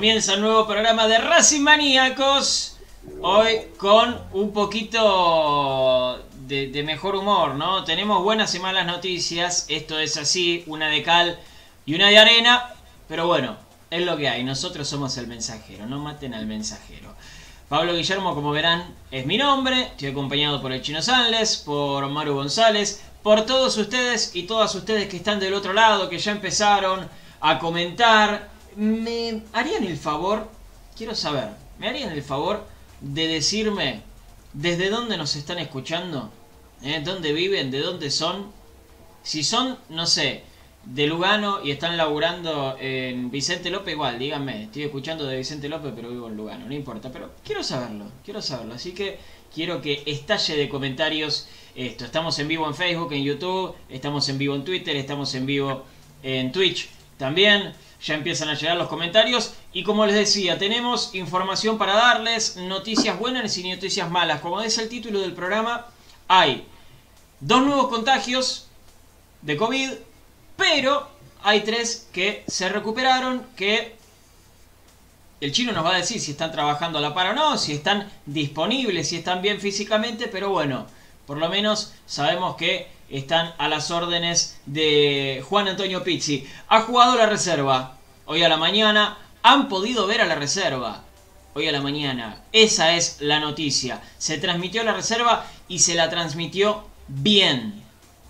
[0.00, 2.78] Comienza un nuevo programa de Racing Maníacos.
[3.20, 7.84] Hoy con un poquito de, de mejor humor, ¿no?
[7.84, 9.66] Tenemos buenas y malas noticias.
[9.68, 11.38] Esto es así, una de cal
[11.84, 12.72] y una de arena.
[13.08, 13.58] Pero bueno,
[13.90, 14.42] es lo que hay.
[14.42, 17.14] Nosotros somos el mensajero, no maten al mensajero.
[17.68, 19.82] Pablo Guillermo, como verán, es mi nombre.
[19.82, 25.10] Estoy acompañado por el Chino Sanles, por Maru González, por todos ustedes y todas ustedes
[25.10, 27.06] que están del otro lado, que ya empezaron
[27.42, 28.49] a comentar.
[28.76, 30.48] ¿Me harían el favor?
[30.96, 31.48] Quiero saber,
[31.78, 32.66] ¿me harían el favor
[33.00, 34.02] de decirme
[34.52, 36.30] desde dónde nos están escuchando?
[36.82, 37.00] ¿Eh?
[37.04, 37.70] ¿Dónde viven?
[37.70, 38.52] ¿De dónde son?
[39.22, 40.42] Si son, no sé,
[40.84, 45.92] de Lugano y están laburando en Vicente López, igual, díganme, estoy escuchando de Vicente López,
[45.94, 49.18] pero vivo en Lugano, no importa, pero quiero saberlo, quiero saberlo, así que
[49.54, 52.04] quiero que estalle de comentarios esto.
[52.04, 55.84] Estamos en vivo en Facebook, en YouTube, estamos en vivo en Twitter, estamos en vivo
[56.22, 57.72] en Twitch también.
[58.02, 63.18] Ya empiezan a llegar los comentarios y como les decía, tenemos información para darles, noticias
[63.18, 64.40] buenas y noticias malas.
[64.40, 65.86] Como dice el título del programa,
[66.28, 66.66] hay
[67.40, 68.68] dos nuevos contagios
[69.42, 69.90] de COVID,
[70.56, 71.08] pero
[71.42, 73.96] hay tres que se recuperaron, que
[75.40, 77.72] el chino nos va a decir si están trabajando a la par o no, si
[77.72, 80.86] están disponibles, si están bien físicamente, pero bueno,
[81.26, 86.46] por lo menos sabemos que están a las órdenes de Juan Antonio Pizzi.
[86.68, 87.96] Ha jugado la reserva
[88.26, 91.02] hoy a la mañana, han podido ver a la reserva
[91.54, 92.42] hoy a la mañana.
[92.52, 94.00] Esa es la noticia.
[94.18, 97.82] Se transmitió la reserva y se la transmitió bien.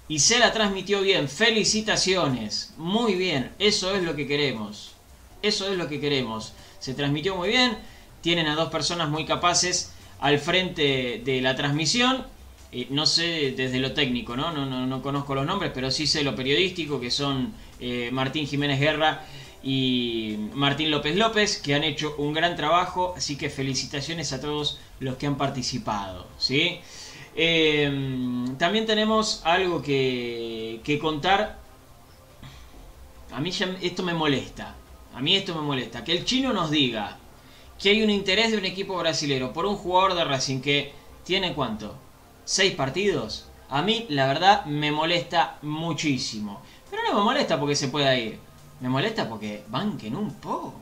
[0.08, 1.28] Y se la transmitió bien.
[1.28, 2.74] Felicitaciones.
[2.76, 3.52] Muy bien.
[3.58, 4.92] Eso es lo que queremos.
[5.42, 6.52] Eso es lo que queremos.
[6.78, 7.78] Se transmitió muy bien.
[8.20, 12.26] Tienen a dos personas muy capaces al frente de la transmisión.
[12.72, 14.52] Eh, no sé desde lo técnico, ¿no?
[14.52, 18.46] No, no, no conozco los nombres, pero sí sé lo periodístico, que son eh, Martín
[18.46, 19.24] Jiménez Guerra
[19.62, 24.78] y Martín López López, que han hecho un gran trabajo, así que felicitaciones a todos
[25.00, 26.80] los que han participado, ¿sí?
[27.34, 31.58] Eh, también tenemos algo que, que contar.
[33.32, 34.74] A mí ya esto me molesta.
[35.14, 36.04] A mí esto me molesta.
[36.04, 37.18] Que el chino nos diga
[37.80, 40.92] que hay un interés de un equipo brasilero por un jugador de Racing que
[41.24, 41.96] tiene cuánto?
[42.50, 43.44] ¿Seis partidos?
[43.68, 46.60] A mí, la verdad, me molesta muchísimo.
[46.90, 48.40] Pero no me molesta porque se pueda ir.
[48.80, 50.74] Me molesta porque banquen un poco.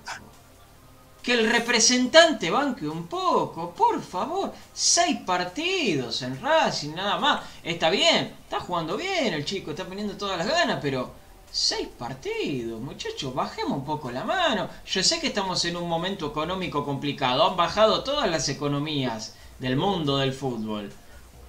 [1.23, 4.51] Que el representante banque un poco, por favor.
[4.73, 7.43] Seis partidos en Racing, nada más.
[7.63, 11.13] Está bien, está jugando bien el chico, está poniendo todas las ganas, pero
[11.53, 14.71] seis partidos, muchachos, bajemos un poco la mano.
[14.87, 19.77] Yo sé que estamos en un momento económico complicado, han bajado todas las economías del
[19.77, 20.91] mundo del fútbol.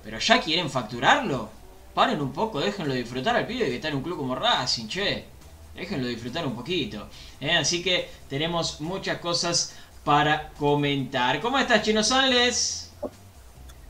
[0.10, 1.50] Pero ya quieren facturarlo.
[1.94, 5.28] Paren un poco, déjenlo disfrutar al pibe que está en un club como Racing, che.
[5.76, 7.08] Déjenlo disfrutar un poquito.
[7.40, 7.56] ¿eh?
[7.56, 11.40] Así que tenemos muchas cosas para comentar.
[11.42, 12.92] ¿Cómo estás, Chino Sales?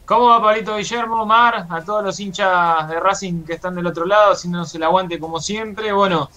[0.04, 1.66] ¿Cómo va Pablito Guillermo, Mar?
[1.69, 5.39] A todos los hinchas de Racing que están del otro lado, haciéndose el aguante como
[5.39, 5.94] siempre.
[5.94, 6.30] Bueno,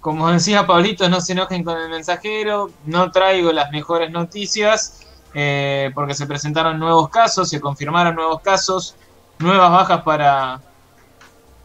[0.00, 5.90] como decía Pablito, no se enojen con el mensajero, no traigo las mejores noticias eh,
[5.94, 8.96] porque se presentaron nuevos casos, se confirmaron nuevos casos,
[9.38, 10.60] nuevas bajas para,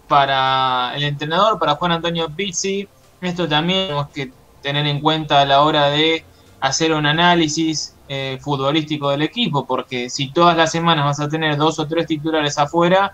[0.08, 2.88] para el entrenador, para Juan Antonio Pizzi.
[3.22, 4.32] Esto también tenemos que
[4.62, 6.26] tener en cuenta a la hora de
[6.60, 11.58] hacer un análisis eh, futbolístico del equipo, porque si todas las semanas vas a tener
[11.58, 13.14] dos o tres titulares afuera,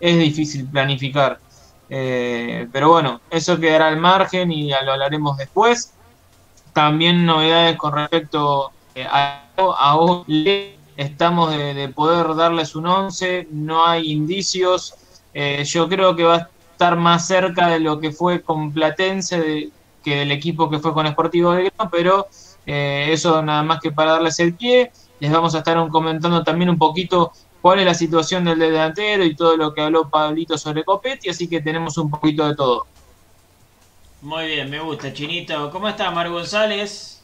[0.00, 1.38] es difícil planificar.
[1.88, 5.94] Eh, pero bueno, eso quedará al margen y lo hablaremos después.
[6.72, 10.75] También novedades con respecto eh, a, a hoy.
[10.96, 14.94] Estamos de, poder darles un 11, no hay indicios.
[15.64, 19.70] yo creo que va a estar más cerca de lo que fue con Platense
[20.06, 22.28] que del equipo que fue con Sportivo Belgrano, pero
[22.64, 24.92] eh, eso nada más que para darles el pie.
[25.18, 29.34] Les vamos a estar comentando también un poquito cuál es la situación del delantero y
[29.34, 32.86] todo lo que habló Pablito sobre Copetti, así que tenemos un poquito de todo.
[34.22, 35.70] Muy bien, me gusta, Chinito.
[35.72, 37.15] ¿Cómo está Mar González?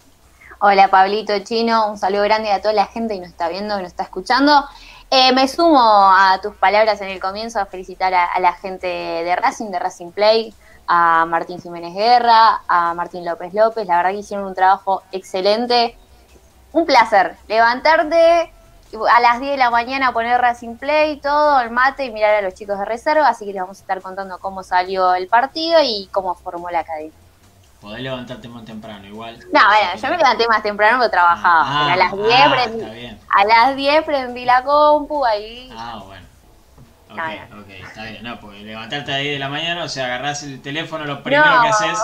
[0.65, 3.83] Hola Pablito Chino, un saludo grande a toda la gente que nos está viendo, que
[3.83, 4.65] nos está escuchando.
[5.11, 8.87] Eh, me sumo a tus palabras en el comienzo a felicitar a, a, la gente
[8.87, 10.55] de Racing, de Racing Play,
[10.87, 15.99] a Martín Jiménez Guerra, a Martín López López, la verdad que hicieron un trabajo excelente.
[16.71, 18.53] Un placer levantarte
[19.11, 22.41] a las 10 de la mañana, poner Racing Play, todo, el mate y mirar a
[22.41, 25.81] los chicos de reserva, así que les vamos a estar contando cómo salió el partido
[25.83, 27.22] y cómo formó la academia.
[27.83, 29.41] Podés levantarte más temprano, igual.
[29.53, 31.63] No, bueno, yo me levanté más temprano porque trabajaba.
[31.67, 35.69] Ah, a las 10 ah, prendí, a las 10 prendí la compu ahí.
[35.77, 36.25] Ah, bueno.
[37.11, 37.19] Ok,
[37.61, 38.23] ok, está bien.
[38.23, 41.61] No, porque levantarte a 10 de la mañana, o sea, agarrás el teléfono, lo primero
[41.61, 41.99] que haces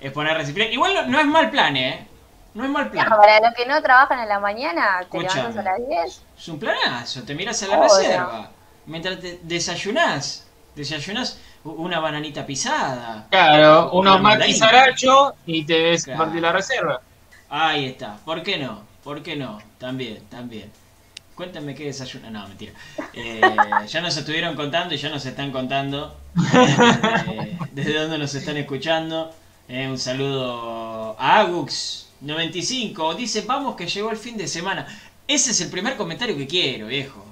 [0.00, 0.72] es poner reciclar.
[0.72, 2.08] Igual no, es mal plan, ¿eh?
[2.54, 3.08] No es mal plan.
[3.08, 6.22] No, para los que no trabajan en la mañana, te levantas a las 10.
[6.38, 8.50] Es un planazo, te miras a la reserva.
[8.86, 13.26] Mientras te desayunás, desayunás una bananita pisada.
[13.30, 16.32] Claro, unos matizaracho y te ves claro.
[16.34, 17.00] la reserva.
[17.48, 18.82] Ahí está, ¿por qué no?
[19.02, 19.58] ¿Por qué no?
[19.78, 20.70] También, también.
[21.34, 22.30] Cuéntame qué desayuno.
[22.30, 22.72] No, mentira.
[23.12, 23.40] Eh,
[23.88, 26.16] ya nos estuvieron contando y ya nos están contando
[26.54, 29.34] eh, desde dónde nos están escuchando.
[29.68, 33.16] Eh, un saludo a Agux95.
[33.16, 34.86] Dice, vamos que llegó el fin de semana.
[35.26, 37.23] Ese es el primer comentario que quiero, viejo.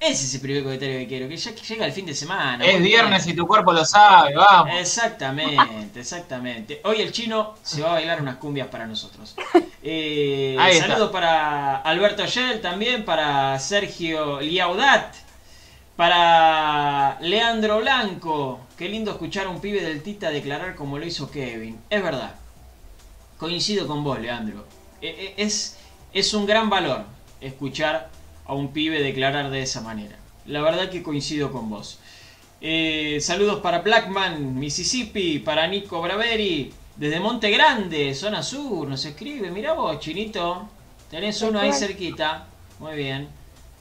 [0.00, 2.64] Ese es el primer comentario que quiero, que ya llega el fin de semana.
[2.64, 4.72] Es viernes y tu cuerpo lo sabe, vamos.
[4.74, 6.80] Exactamente, exactamente.
[6.84, 9.36] Hoy el chino se va a bailar unas cumbias para nosotros.
[9.82, 15.14] Eh, saludo para Alberto Shell también, para Sergio Liaudat,
[15.96, 18.60] para Leandro Blanco.
[18.76, 21.80] Qué lindo escuchar a un pibe del Tita declarar como lo hizo Kevin.
[21.88, 22.34] Es verdad.
[23.38, 24.66] Coincido con vos, Leandro.
[25.00, 25.78] E, e, es,
[26.12, 27.06] es un gran valor
[27.40, 28.09] escuchar
[28.50, 30.16] a un pibe declarar de esa manera.
[30.44, 32.00] La verdad que coincido con vos.
[32.60, 39.52] Eh, saludos para Blackman, Mississippi, para Nico Braveri, desde Monte Grande, zona sur, nos escribe.
[39.52, 40.68] Mira vos, chinito,
[41.08, 42.48] tenés uno ahí cerquita.
[42.80, 43.28] Muy bien.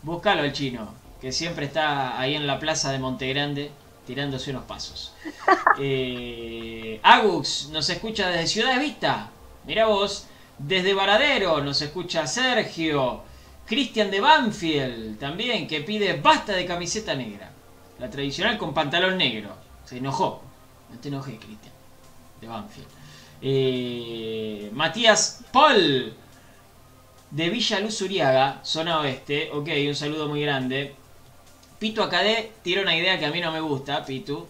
[0.03, 3.71] Búscalo al chino, que siempre está ahí en la plaza de Monte Grande
[4.05, 5.13] tirándose unos pasos.
[5.81, 9.29] Eh, Agux nos escucha desde Ciudad de Vista.
[9.65, 10.27] Mira vos.
[10.57, 13.28] Desde Varadero nos escucha Sergio.
[13.69, 17.51] Cristian de Banfield también, que pide basta de camiseta negra.
[17.99, 19.55] La tradicional con pantalón negro.
[19.85, 20.41] Se enojó.
[20.91, 21.71] No te enojé, Cristian.
[22.41, 22.87] De Banfield.
[23.43, 26.15] Eh, Matías Paul.
[27.29, 29.51] De Villa Luz Uriaga, zona oeste.
[29.53, 30.95] Ok, un saludo muy grande.
[31.77, 34.47] Pitu Acadé tira una idea que a mí no me gusta, Pitu.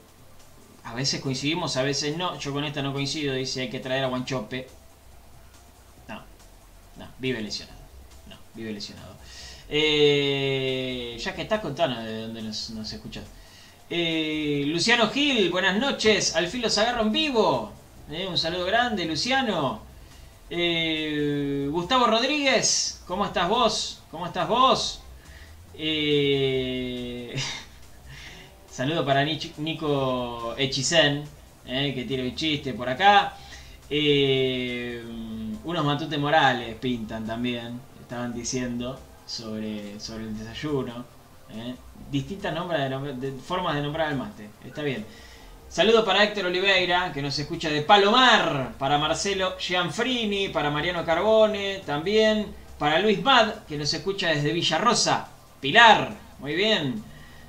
[0.85, 2.39] A veces coincidimos, a veces no.
[2.39, 3.33] Yo con esta no coincido.
[3.33, 4.69] Dice hay que traer a Guanchope.
[6.07, 6.23] No,
[6.95, 7.78] no, vive lesionado
[8.59, 9.15] vive lesionado.
[9.69, 13.23] Eh, ya que estás contando de dónde nos, nos escuchas.
[13.89, 16.35] Eh, Luciano Gil, buenas noches.
[16.35, 17.71] Al fin los agarro en vivo.
[18.11, 19.87] Eh, un saludo grande, Luciano.
[20.49, 24.01] Gustavo Rodríguez, ¿cómo estás vos?
[24.09, 25.01] ¿Cómo estás vos?
[28.71, 31.23] saludo para Nico Echizen,
[31.65, 33.37] que tiene un chiste por acá.
[35.63, 41.05] unos matutes morales pintan también estaban diciendo sobre, sobre el desayuno.
[41.51, 41.75] ¿eh?
[42.09, 44.49] Distintas de, formas de nombrar al mate.
[44.65, 45.05] Está bien.
[45.69, 51.83] Saludo para Héctor Oliveira, que nos escucha de Palomar, para Marcelo Gianfrini, para Mariano Carbone,
[51.85, 52.47] también
[52.79, 55.27] para Luis Mad, que nos escucha desde Villarrosa,
[55.61, 57.03] Pilar, muy bien.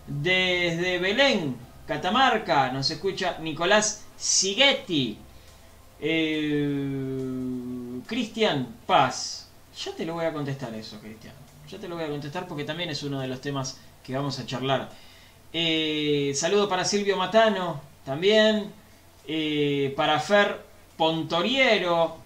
[0.06, 5.16] Desde Belén, Catamarca, nos escucha Nicolás Sighetti.
[5.98, 7.00] Eh,
[8.06, 9.39] Cristian Paz,
[9.84, 11.34] ya te lo voy a contestar eso, Cristian.
[11.68, 14.38] Ya te lo voy a contestar porque también es uno de los temas que vamos
[14.38, 14.90] a charlar.
[15.52, 18.72] Eh, saludo para Silvio Matano, también.
[19.26, 20.60] Eh, para Fer
[20.96, 22.16] Pontoriero,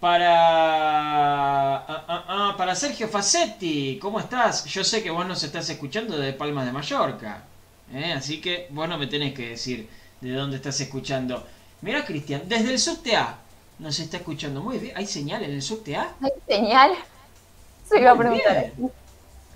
[0.00, 3.98] para, ah, ah, ah, para Sergio Facetti.
[4.00, 4.64] ¿Cómo estás?
[4.66, 7.44] Yo sé que vos nos estás escuchando de Palmas de Mallorca.
[7.92, 8.12] ¿eh?
[8.12, 9.88] Así que vos no me tenés que decir
[10.20, 11.46] de dónde estás escuchando.
[11.82, 13.38] Mira, Cristian, desde el subte A
[13.78, 14.96] nos está escuchando muy bien.
[14.96, 16.14] ¿Hay señal en el subte A?
[16.20, 16.92] ¿Hay señal?
[17.88, 18.72] Se iba a Muy preguntar.
[18.76, 18.92] bien.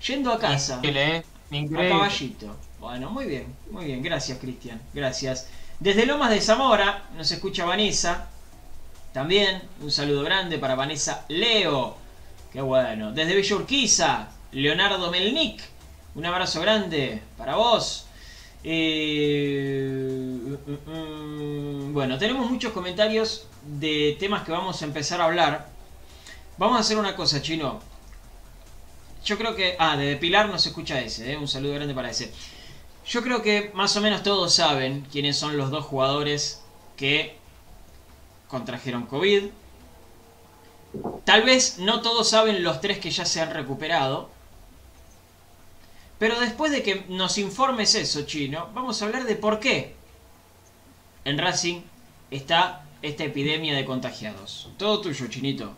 [0.07, 0.75] Yendo a casa.
[0.77, 1.23] Increíble, ¿eh?
[1.51, 1.89] A Increíble.
[1.89, 2.55] caballito.
[2.79, 4.01] Bueno, muy bien, muy bien.
[4.03, 4.81] Gracias, Cristian.
[4.93, 5.47] Gracias.
[5.79, 8.27] Desde Lomas de Zamora nos escucha Vanessa.
[9.13, 11.95] También un saludo grande para Vanessa Leo.
[12.51, 13.11] Qué bueno.
[13.11, 15.61] Desde Villa Urquiza, Leonardo Melnik.
[16.15, 18.07] Un abrazo grande para vos.
[18.63, 25.69] Eh, mm, mm, bueno, tenemos muchos comentarios de temas que vamos a empezar a hablar.
[26.57, 27.81] Vamos a hacer una cosa, chino.
[29.25, 29.75] Yo creo que.
[29.79, 31.37] Ah, de Pilar nos escucha ese, ¿eh?
[31.37, 32.31] un saludo grande para ese.
[33.05, 36.63] Yo creo que más o menos todos saben quiénes son los dos jugadores
[36.95, 37.35] que
[38.47, 39.45] contrajeron COVID.
[41.25, 44.29] Tal vez no todos saben los tres que ya se han recuperado.
[46.19, 49.95] Pero después de que nos informes eso, chino, vamos a hablar de por qué
[51.25, 51.81] en Racing
[52.31, 54.69] está esta epidemia de contagiados.
[54.77, 55.75] Todo tuyo, chinito.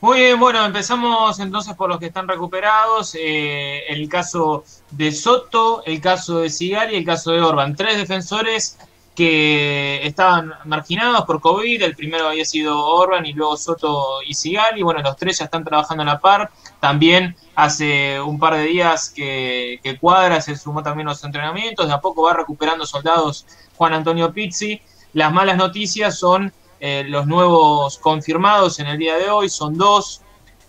[0.00, 3.16] Muy bien, bueno, empezamos entonces por los que están recuperados.
[3.18, 7.74] Eh, el caso de Soto, el caso de Sigali y el caso de Orban.
[7.74, 8.78] Tres defensores
[9.16, 11.82] que estaban marginados por COVID.
[11.82, 14.82] El primero había sido Orban y luego Soto y Sigali.
[14.82, 16.50] Bueno, los tres ya están trabajando a la par.
[16.78, 21.88] También hace un par de días que, que Cuadra se sumó también a los entrenamientos.
[21.88, 23.46] De a poco va recuperando soldados
[23.76, 24.80] Juan Antonio Pizzi.
[25.14, 30.20] Las malas noticias son eh, los nuevos confirmados en el día de hoy son dos.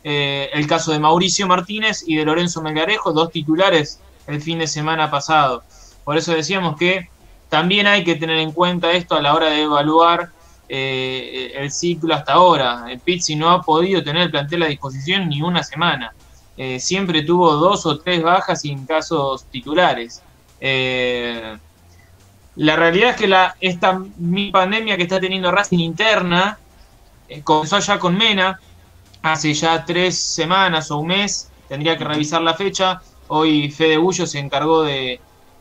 [0.03, 4.67] Eh, el caso de Mauricio Martínez y de Lorenzo Melgarejo, dos titulares el fin de
[4.67, 5.63] semana pasado.
[6.05, 7.09] Por eso decíamos que
[7.49, 10.31] también hay que tener en cuenta esto a la hora de evaluar
[10.69, 12.85] eh, el ciclo hasta ahora.
[13.03, 16.13] Pizzi no ha podido tener el plantel a disposición ni una semana.
[16.57, 20.21] Eh, siempre tuvo dos o tres bajas sin casos titulares.
[20.59, 21.57] Eh,
[22.55, 26.57] la realidad es que la, esta mi pandemia que está teniendo Racing interna
[27.43, 28.59] comenzó ya con Mena,
[29.21, 33.01] hace ya tres semanas o un mes, tendría que revisar la fecha.
[33.27, 35.19] Hoy Fede Bullo se encargó de,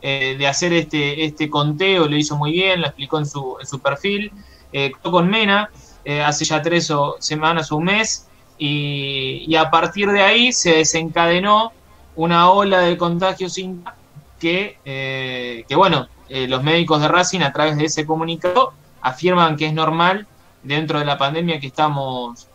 [0.09, 3.67] eh, de hacer este, este conteo, lo hizo muy bien, lo explicó en su, en
[3.67, 4.31] su perfil.
[4.71, 5.69] Eh, con Mena
[6.05, 10.53] eh, hace ya tres o, semanas o un mes, y, y a partir de ahí
[10.53, 11.73] se desencadenó
[12.15, 13.95] una ola de contagios interna
[14.39, 19.65] que, eh, que bueno, los médicos de Racing a través de ese comunicado afirman que
[19.65, 20.25] es normal
[20.63, 22.47] dentro de la pandemia que estamos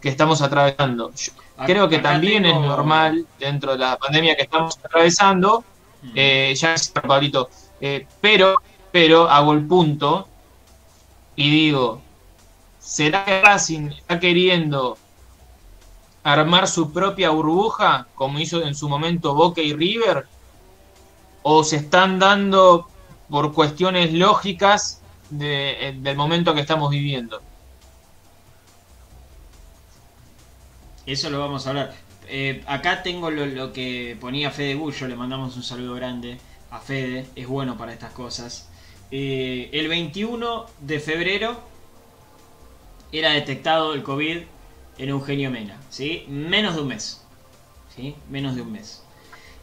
[0.00, 1.12] que estamos atravesando.
[1.14, 1.32] Yo
[1.66, 5.64] creo que también es normal dentro de la pandemia que estamos atravesando.
[6.14, 7.48] Eh, ya es Pablito,
[7.80, 8.56] eh, pero,
[8.92, 10.28] pero hago el punto
[11.36, 12.02] y digo,
[12.78, 14.98] ¿será que Racing está queriendo
[16.22, 20.26] armar su propia burbuja, como hizo en su momento Boca y River?
[21.42, 22.86] ¿O se están dando
[23.30, 27.40] por cuestiones lógicas de- eh, del momento que estamos viviendo?
[31.06, 32.09] Eso lo vamos a hablar.
[32.32, 36.38] Eh, acá tengo lo, que ponía Fede Bullo, le mandamos un saludo grande
[36.70, 38.68] a Fede, es bueno para estas cosas.
[39.10, 41.60] Eh, el 21 de febrero
[43.10, 44.42] era detectado el COVID
[44.98, 46.24] en Eugenio Mena, ¿sí?
[46.28, 47.20] Menos de un mes,
[47.96, 48.14] ¿sí?
[48.28, 49.02] Menos de un mes.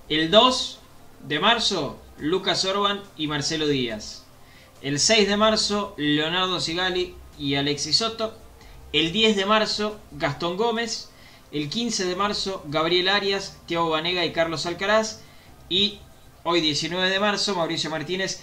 [0.09, 0.79] El 2
[1.25, 4.25] de marzo, Lucas Orban y Marcelo Díaz.
[4.81, 8.37] El 6 de marzo, Leonardo Sigali y Alexis Soto.
[8.91, 11.09] El 10 de marzo, Gastón Gómez.
[11.51, 15.21] El 15 de marzo, Gabriel Arias, Thiago Banega y Carlos Alcaraz.
[15.69, 15.99] Y
[16.43, 18.41] hoy 19 de marzo, Mauricio Martínez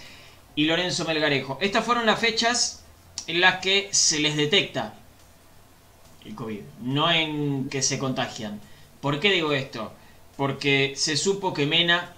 [0.55, 1.57] y Lorenzo Melgarejo.
[1.61, 2.83] Estas fueron las fechas
[3.27, 4.95] en las que se les detecta
[6.25, 8.59] el COVID, no en que se contagian.
[9.01, 9.91] ¿Por qué digo esto?
[10.37, 12.15] Porque se supo que Mena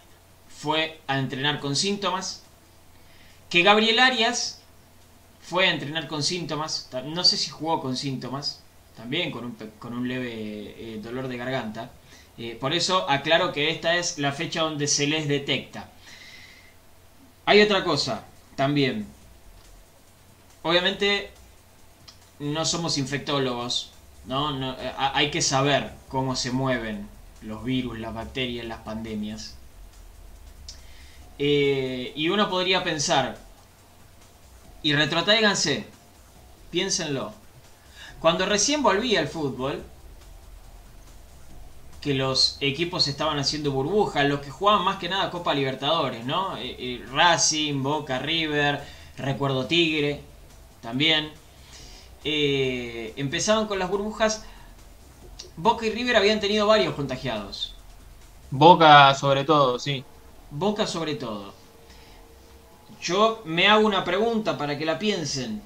[0.47, 2.43] fue a entrenar con síntomas,
[3.49, 4.61] que Gabriel Arias
[5.41, 8.61] fue a entrenar con síntomas, no sé si jugó con síntomas,
[8.97, 10.31] también con un, con un leve
[10.77, 11.91] eh, dolor de garganta.
[12.37, 15.89] Eh, por eso aclaro que esta es la fecha donde se les detecta.
[17.45, 18.25] Hay otra cosa
[18.55, 19.07] también.
[20.63, 21.29] Obviamente
[22.39, 23.91] no somos infectólogos,
[24.25, 24.73] ¿no?
[24.73, 27.07] Eh, ha- hay que saber cómo se mueven
[27.41, 29.55] los virus, las bacterias, las pandemias.
[31.39, 33.37] Y uno podría pensar,
[34.81, 35.85] y retrotáiganse,
[36.71, 37.31] piénsenlo.
[38.19, 39.83] Cuando recién volví al fútbol,
[42.01, 46.57] que los equipos estaban haciendo burbujas, los que jugaban más que nada Copa Libertadores, ¿no?
[46.57, 48.83] Eh, eh, Racing, Boca, River,
[49.17, 50.21] recuerdo Tigre,
[50.81, 51.31] también.
[52.23, 54.45] Eh, empezaban con las burbujas.
[55.55, 57.75] Boca y River habían tenido varios contagiados.
[58.51, 60.03] Boca sobre todo, sí.
[60.51, 61.53] Boca sobre todo.
[63.01, 65.61] Yo me hago una pregunta para que la piensen,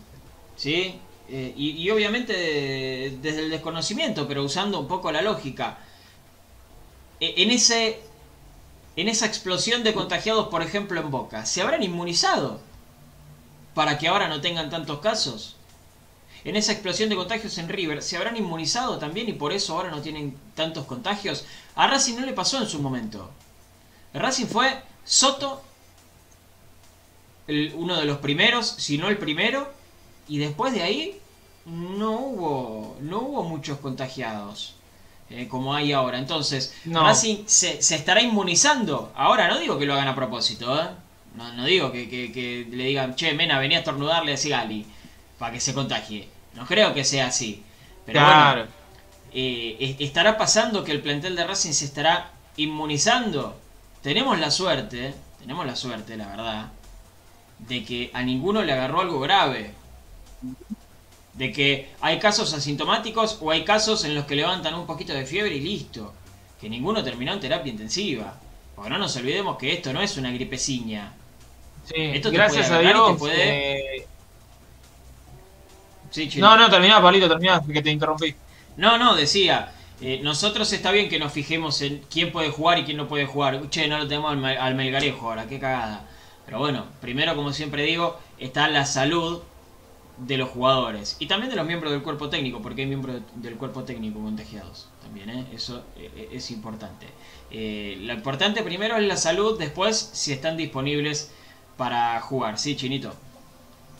[0.56, 0.99] ¿sí?
[1.34, 5.78] Eh, y, obviamente de- desde el desconocimiento, pero usando un poco la lógica.
[7.22, 8.00] E- En ese,
[8.98, 12.62] en esa explosión de contagiados, por ejemplo, en Boca, ¿se habrán inmunizado
[13.74, 15.56] para que ahora no tengan tantos casos?
[16.44, 19.91] En esa explosión de contagios en River, ¿se habrán inmunizado también y por eso ahora
[19.91, 21.46] no tienen tantos contagios?
[21.76, 23.32] A Racing no le pasó en su momento.
[24.13, 25.63] Racing fue Soto,
[27.76, 29.72] uno de los primeros, si no el primero,
[30.28, 31.20] y después de ahí
[31.65, 34.76] no hubo, no hubo muchos contagiados
[35.30, 36.17] eh, como hay ahora.
[36.17, 37.04] Entonces, No.
[37.04, 39.12] Racing se, se estará inmunizando.
[39.15, 40.88] Ahora no digo que lo hagan a propósito, ¿eh?
[41.36, 44.86] no, no digo que, que- que le digan, che, Mena, venía a estornudarle a Sigali
[45.39, 46.28] para que se contagie.
[46.56, 47.63] No creo que sea así.
[48.06, 48.62] Pero claro.
[48.62, 48.71] bueno,
[49.34, 53.58] eh, es- ¿estará pasando que el plantel de Racing se estará inmunizando?
[54.02, 56.71] Tenemos la suerte, tenemos la suerte, la verdad,
[57.60, 59.74] de que a ninguno le agarró algo grave.
[61.34, 65.26] De que hay casos asintomáticos o hay casos en los que levantan un poquito de
[65.26, 66.13] fiebre y listo.
[66.60, 68.38] Que ninguno terminó en terapia intensiva.
[68.76, 71.13] Porque no nos olvidemos que esto no es una gripeciña.
[71.86, 73.17] Sí, Esto gracias a Dios.
[73.17, 74.08] puede- eh,
[76.12, 76.30] Sí.
[76.38, 78.36] No, no, terminá, Pablito, terminá, que te interrumpí.
[78.76, 82.84] No, no, decía, eh, nosotros está bien que nos fijemos en quién puede jugar y
[82.84, 83.70] quién no puede jugar.
[83.70, 86.06] Che, no lo tenemos al, al Melgarejo ahora, qué cagada.
[86.46, 89.41] Pero bueno, primero, como siempre digo, está la salud
[90.27, 93.23] de los jugadores y también de los miembros del cuerpo técnico, porque hay miembros de-
[93.49, 95.47] del cuerpo técnico contagiados también, ¿eh?
[95.53, 97.07] eso eh, es importante.
[97.49, 101.31] Eh, lo importante primero es la salud, después si están disponibles
[101.77, 103.13] para jugar, ¿sí, Chinito?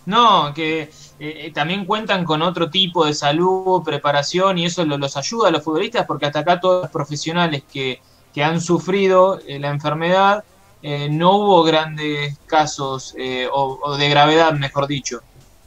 [0.06, 4.98] No, que eh, eh, también cuentan con otro tipo de salud, preparación y eso lo-
[4.98, 8.00] los ayuda a los futbolistas porque hasta acá todos los profesionales que,
[8.32, 10.44] que han sufrido eh, la enfermedad
[10.82, 15.20] eh, no hubo grandes casos eh, o de gravedad, mejor dicho,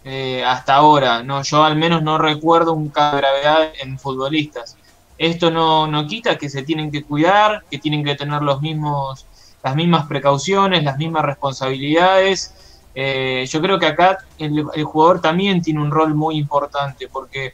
[0.04, 1.24] eh, hasta ahora.
[1.24, 4.78] No, yo al menos no recuerdo un caso de gravedad en futbolistas.
[5.18, 9.28] Esto no, no quita que se tienen que cuidar, que tienen que tener los mismos,
[9.62, 12.54] las mismas precauciones, las mismas responsabilidades.
[12.94, 17.52] Eh, yo creo que acá el, jugador también tiene un rol muy importante porque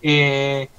[0.00, 0.70] eh,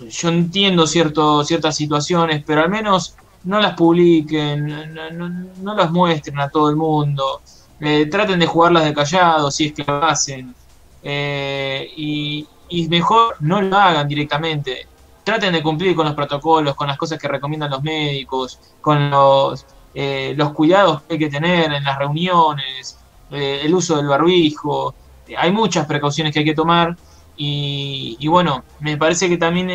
[0.00, 5.90] yo entiendo cierto, ciertas situaciones, pero al menos no las publiquen, no, no- no las
[5.90, 7.42] muestren a todo el mundo,
[7.80, 10.56] eh, traten de jugarlas de callado si es que lo hacen,
[11.02, 14.90] eh, y, y mejor no lo hagan directamente.
[15.22, 19.66] Traten de cumplir con los protocolos, con las cosas que recomiendan los médicos, con los,
[19.92, 24.96] eh, los cuidados que hay que tener en las reuniones, eh, el uso del barbijo.
[25.38, 26.98] Hay muchas precauciones que hay que tomar
[27.34, 29.70] y, y bueno, me parece que también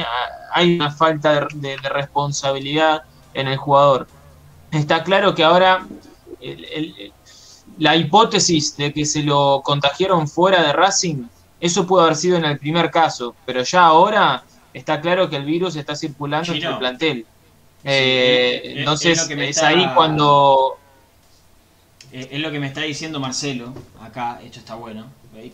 [0.54, 3.02] hay una falta de, responsabilidad
[3.34, 4.10] en el jugador.
[4.72, 5.90] Está claro que ahora
[6.40, 7.14] el-
[7.80, 11.24] la hipótesis de que se lo contagiaron fuera de Racing,
[11.60, 15.46] eso pudo haber sido en el primer caso, pero ya ahora está claro que el
[15.46, 16.56] virus está circulando Chino.
[16.58, 17.26] entre el plantel.
[17.84, 20.78] Eh, es- es entonces es está- ahí cuando
[22.12, 25.06] es lo que me está diciendo Marcelo, acá, hecho está bueno.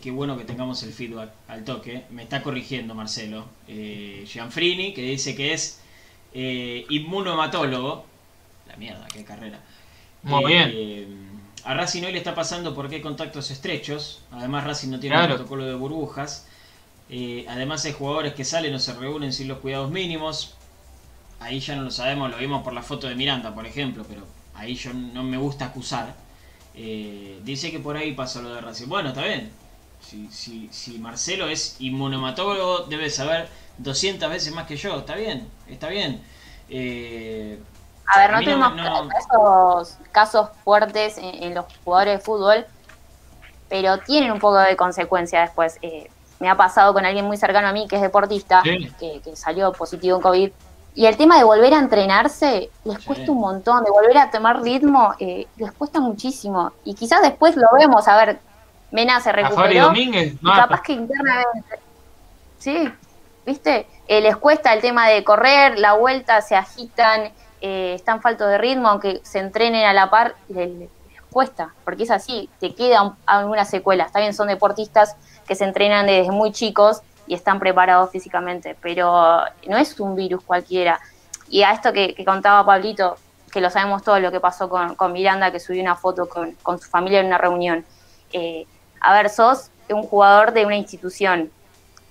[0.02, 2.06] Qué bueno que tengamos el feedback al toque.
[2.10, 3.46] Me está corrigiendo Marcelo.
[3.68, 5.80] Eh, Gianfrini, que dice que es
[6.34, 8.06] eh, inmunohematólogo.
[8.68, 9.60] La mierda, qué carrera.
[10.24, 11.08] Muy Eh,
[11.66, 14.22] A Racing hoy le está pasando porque hay contactos estrechos.
[14.32, 15.34] Además, Racing no tiene Claro.
[15.34, 16.48] un protocolo de burbujas.
[17.10, 20.54] Eh, además, hay jugadores que salen o se reúnen sin los cuidados mínimos.
[21.40, 24.26] Ahí ya no lo sabemos, lo vimos por la foto de Miranda, por ejemplo, pero
[24.54, 26.16] ahí yo no me gusta acusar.
[26.76, 28.88] Eh, dice que por ahí pasó lo de Racing.
[28.88, 29.52] Bueno, está bien.
[30.02, 33.48] Si, si, si Marcelo es inmunomatólogo, debe saber
[33.80, 35.00] 200 veces más que yo.
[35.00, 36.22] Está bien, está bien.
[36.70, 37.60] Eh,
[38.08, 42.24] A ver, A no no tuvimos no- casos, casos fuertes en, en los jugadores de
[42.24, 42.66] fútbol,
[43.70, 45.78] pero tienen un poco de consecuencia después.
[45.82, 48.92] Eh, me ha pasado con alguien muy cercano a mí que es deportista, Sí.
[49.00, 50.52] que, que salió positivo en COVID.
[50.94, 53.06] Y el tema de volver a entrenarse les Sí.
[53.06, 56.72] cuesta un montón, de volver a tomar ritmo eh, les cuesta muchísimo.
[56.84, 58.40] Y quizás después lo vemos, a ver,
[58.92, 61.80] Mena se a recuperó, Domínguez, y capaz que internamente.
[62.60, 62.90] Sí,
[63.46, 63.88] ¿viste?
[64.08, 68.58] Eh, les cuesta el tema de correr, la vuelta, se agitan, eh, están faltos de
[68.58, 70.90] ritmo, aunque se entrenen a la par, les,
[71.32, 74.08] cuesta, porque es así, te quedan algunas secuelas.
[74.08, 79.42] Está bien, son deportistas que se entrenan desde muy chicos y están preparados físicamente, pero
[79.68, 81.00] no es un virus cualquiera.
[81.50, 83.18] Y a esto que, contaba Pablito,
[83.52, 86.54] que lo sabemos todo lo que pasó con, con Miranda, que subió una foto con,
[86.64, 87.86] con su familia en una reunión.
[88.32, 88.66] Eh,
[89.02, 91.52] a ver, sos un jugador de una institución,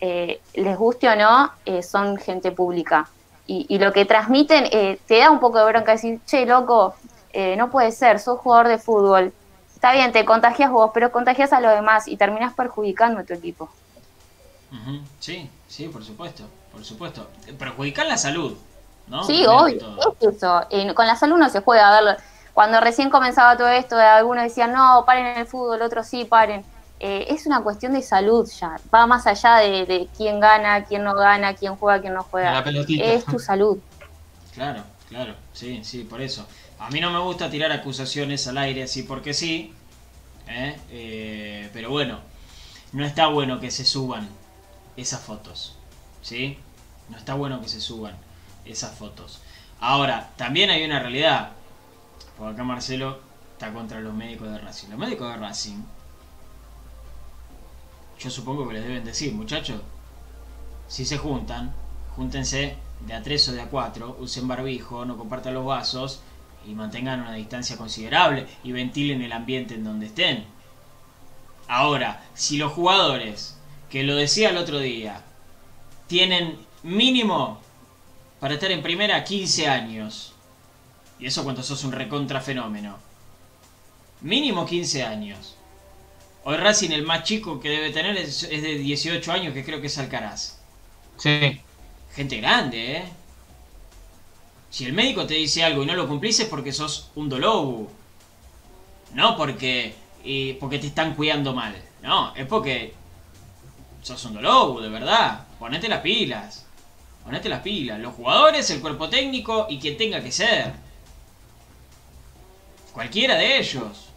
[0.01, 3.09] eh, les guste o no, eh, son gente pública.
[3.47, 6.95] Y, y lo que transmiten eh, te da un poco de bronca decir, che, loco,
[7.33, 9.33] eh, no puede ser, sos jugador de fútbol.
[9.75, 13.35] Está bien, te contagias vos, pero contagias a los demás y terminás perjudicando a tu
[13.35, 13.69] equipo.
[15.21, 17.29] Sí, sí, por supuesto, por supuesto.
[17.59, 18.57] Perjudicar la salud,
[19.07, 19.25] ¿no?
[19.25, 19.67] Sí, todo.
[19.69, 19.77] es
[20.21, 20.63] eso.
[20.71, 21.97] Eh, con la salud no se juega.
[21.97, 22.17] A ver,
[22.55, 26.65] cuando recién comenzaba todo esto, algunos decían, no, paren en el fútbol, otros sí, paren.
[27.07, 28.77] Eh, es una cuestión de salud ya.
[28.95, 32.25] Va más allá de, de quién gana, quién no gana, quién juega, quién no La
[32.25, 32.65] juega.
[32.65, 33.13] pelotita.
[33.15, 33.79] Es tu salud.
[34.55, 36.47] Claro, claro, sí, sí, por eso.
[36.79, 39.75] A mí no me gusta tirar acusaciones al aire así porque sí,
[40.47, 40.81] ¿eh?
[40.91, 42.21] Eh, pero bueno,
[42.93, 44.29] no está bueno que se suban
[44.97, 45.77] esas fotos,
[46.23, 46.59] ¿sí?
[47.09, 48.17] No está bueno que se suban
[48.65, 49.41] esas fotos.
[49.81, 51.51] Ahora, también hay una realidad,
[52.39, 53.21] porque acá Marcelo
[53.53, 54.89] está contra los médicos de Racing.
[54.91, 55.83] Los médicos de Racing,
[58.25, 59.83] yo supongo que les deben decir, muchachos,
[60.89, 61.75] si se juntan,
[62.17, 66.21] júntense de a tres o de a cuatro, usen barbijo, no compartan los vasos
[66.67, 70.47] y mantengan una distancia considerable y ventilen el ambiente en donde estén.
[71.69, 73.59] Ahora, si los jugadores,
[73.91, 75.23] que lo decía el otro día,
[76.07, 77.61] tienen mínimo
[78.41, 80.33] para estar en primera 15 años,
[81.19, 82.97] y eso cuando sos un recontra fenómeno,
[84.23, 85.57] mínimo 15 años.
[86.45, 89.81] Hoy Racing el más chico que debe tener es, es de 18 años, que creo
[89.81, 90.59] que es Alcaraz.
[91.17, 91.61] Sí.
[92.15, 93.05] Gente grande, ¿eh?
[94.69, 97.89] Si el médico te dice algo y no lo cumplís es porque sos un dolobu.
[99.15, 101.75] No porque, eh, porque te están cuidando mal.
[102.03, 102.93] No, es porque
[104.03, 105.47] sos un dolobu, de verdad.
[105.59, 106.67] Ponete las pilas.
[107.25, 108.01] Ponete las pilas.
[108.01, 110.73] Los jugadores, el cuerpo técnico y quien tenga que ser.
[112.93, 114.09] Cualquiera de ellos.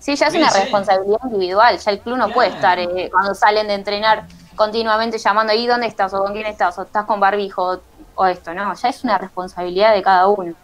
[0.00, 0.60] Sí, ya es Sí, una sí.
[0.60, 1.78] responsabilidad individual.
[1.78, 4.26] Ya el club no puede estar eh, cuando salen de entrenar
[4.56, 6.12] continuamente llamando, ¿y dónde estás?
[6.14, 6.78] ¿O con quién estás?
[6.78, 7.62] ¿O estás con barbijo?
[7.72, 7.80] O,
[8.16, 8.74] o esto, ¿no?
[8.74, 10.54] Ya es una responsabilidad de cada uno.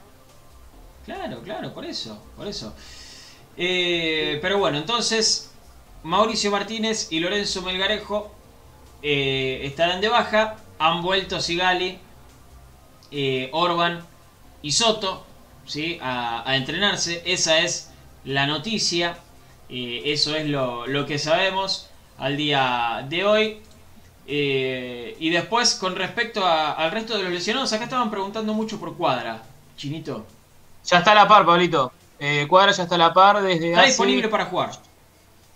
[1.05, 2.75] Claro, claro, por eso, por eso.
[3.57, 5.51] Eh, pero bueno, entonces
[6.03, 8.31] Mauricio Martínez y Lorenzo Melgarejo
[9.03, 10.57] eh, estarán de baja.
[10.79, 11.99] Han vuelto Sigali,
[13.11, 14.03] eh, Orban
[14.63, 15.25] y Soto
[15.67, 15.99] ¿sí?
[16.01, 17.23] a, a entrenarse.
[17.27, 17.90] Esa es
[18.25, 19.17] la noticia.
[19.73, 23.63] eh, eso es lo, lo que sabemos al día de hoy.
[24.27, 28.79] Eh, y después, con respecto a- al resto de los lesionados, acá estaban preguntando mucho
[28.81, 29.43] por cuadra.
[29.77, 30.27] Chinito.
[30.85, 31.93] Ya está a la par, Pablito.
[32.19, 34.71] Eh, Cuadra ya está a la par desde Está hace- disponible para jugar.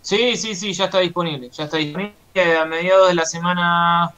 [0.01, 1.51] Sí, sí, sí, ya está disponible.
[1.51, 2.15] Ya está disponible
[2.59, 4.13] a mediados de la semana.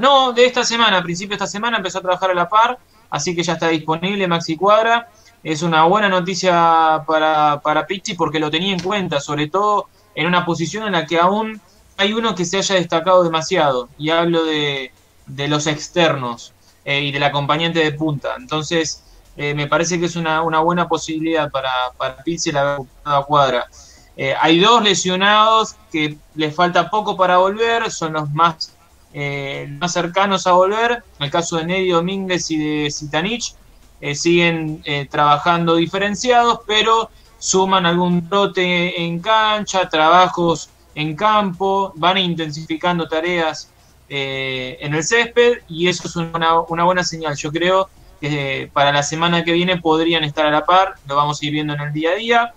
[0.00, 2.78] No, de esta semana, a principio de esta semana empezó a trabajar a la par,
[3.10, 5.08] así que ya está disponible Maxi Cuadra.
[5.46, 10.26] Es una buena noticia para, para Pizzi porque lo tenía en cuenta, sobre todo en
[10.26, 11.60] una posición en la que aún
[11.96, 13.88] hay uno que se haya destacado demasiado.
[13.96, 14.90] Y hablo de,
[15.26, 16.52] de los externos
[16.84, 18.34] eh, y del acompañante de punta.
[18.36, 19.04] Entonces,
[19.36, 22.80] eh, me parece que es una, una buena posibilidad para, para Pizzi la
[23.28, 23.68] Cuadra.
[24.16, 28.74] Eh, hay dos lesionados que les falta poco para volver, son los más,
[29.12, 31.04] eh, más cercanos a volver.
[31.20, 33.54] En el caso de Nedi Domínguez y de Zitanich,
[34.00, 42.18] eh, siguen eh, trabajando diferenciados, pero suman algún trote en cancha, trabajos en campo, van
[42.18, 43.70] intensificando tareas
[44.08, 47.36] eh, en el césped y eso es una, una buena señal.
[47.36, 47.88] Yo creo
[48.20, 51.46] que eh, para la semana que viene podrían estar a la par, lo vamos a
[51.46, 52.54] ir viendo en el día a día.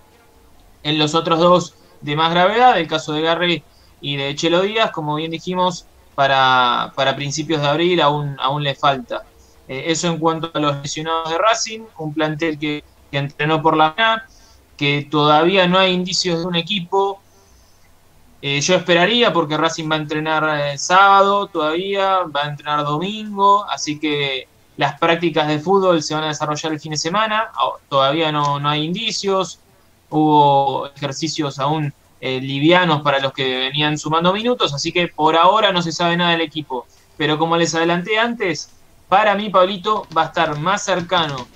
[0.82, 3.62] En los otros dos de más gravedad, el caso de Garry
[4.00, 8.74] y de Chelo Díaz, como bien dijimos, para, para principios de abril aún, aún le
[8.74, 9.24] falta.
[9.70, 13.94] Eh, eso en cuanto a los lesionados de Racing, un plantel que, entrenó por la
[13.96, 14.26] mañana,
[14.76, 17.20] que todavía no hay indicios de un equipo.
[18.42, 23.64] Eh, yo esperaría porque Racing va a entrenar eh, sábado todavía, va a entrenar domingo,
[23.68, 27.70] así que las prácticas de fútbol se van a desarrollar el fin de semana, Ah,
[27.88, 29.60] todavía no, no hay indicios,
[30.08, 35.80] hubo ejercicios aún livianos para los que venían sumando minutos, así que por ahora no
[35.80, 36.86] se sabe nada del equipo.
[37.16, 38.70] Pero como les adelanté antes,
[39.10, 41.50] para mí Pablito va a estar más cercano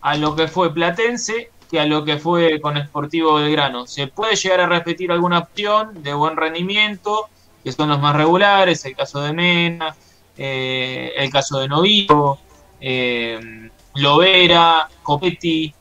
[0.00, 3.86] a lo que fue Platense que a lo que fue con Sportivo Belgrano.
[3.86, 7.30] Se puede llegar a repetir alguna opción de buen rendimiento,
[7.62, 9.96] que son los más regulares, el caso de Mena,
[10.36, 12.40] eh, el caso de Novillo,
[12.80, 13.40] eh,
[13.94, 15.74] Lovera, Copetti,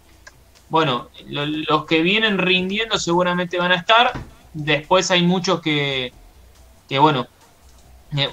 [0.67, 4.15] bueno, lo- los que vienen rindiendo seguramente van a estar.
[4.51, 6.11] Después hay muchos que,
[6.87, 7.27] que bueno,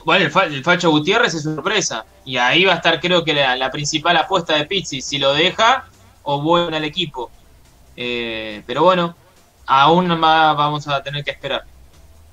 [0.05, 2.07] Bueno, el, Fa- el Facho Gutiérrez es sorpresa.
[2.25, 5.01] Y ahí va a estar, creo que, la, la principal apuesta de Pizzi.
[5.03, 5.89] Si lo deja
[6.23, 7.31] o vuelve al equipo.
[7.97, 9.17] Eh, pero bueno,
[9.67, 11.65] aún más vamos a tener que esperar.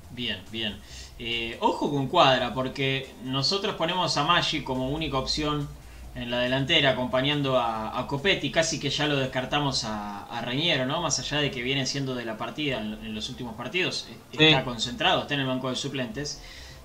[0.10, 0.82] Bien, bien.
[1.18, 5.70] Eh, ojo con Cuadra, porque nosotros ponemos a Maggi como única opción
[6.16, 8.52] en la delantera, acompañando a, a Copetti.
[8.52, 11.02] Casi que ya lo descartamos a, a Reñero, ¿no?
[11.02, 14.08] Más allá de que viene siendo de la partida en, en los últimos partidos.
[14.10, 14.46] eh, Sí.
[14.46, 16.42] Está concentrado, está en el banco de suplentes.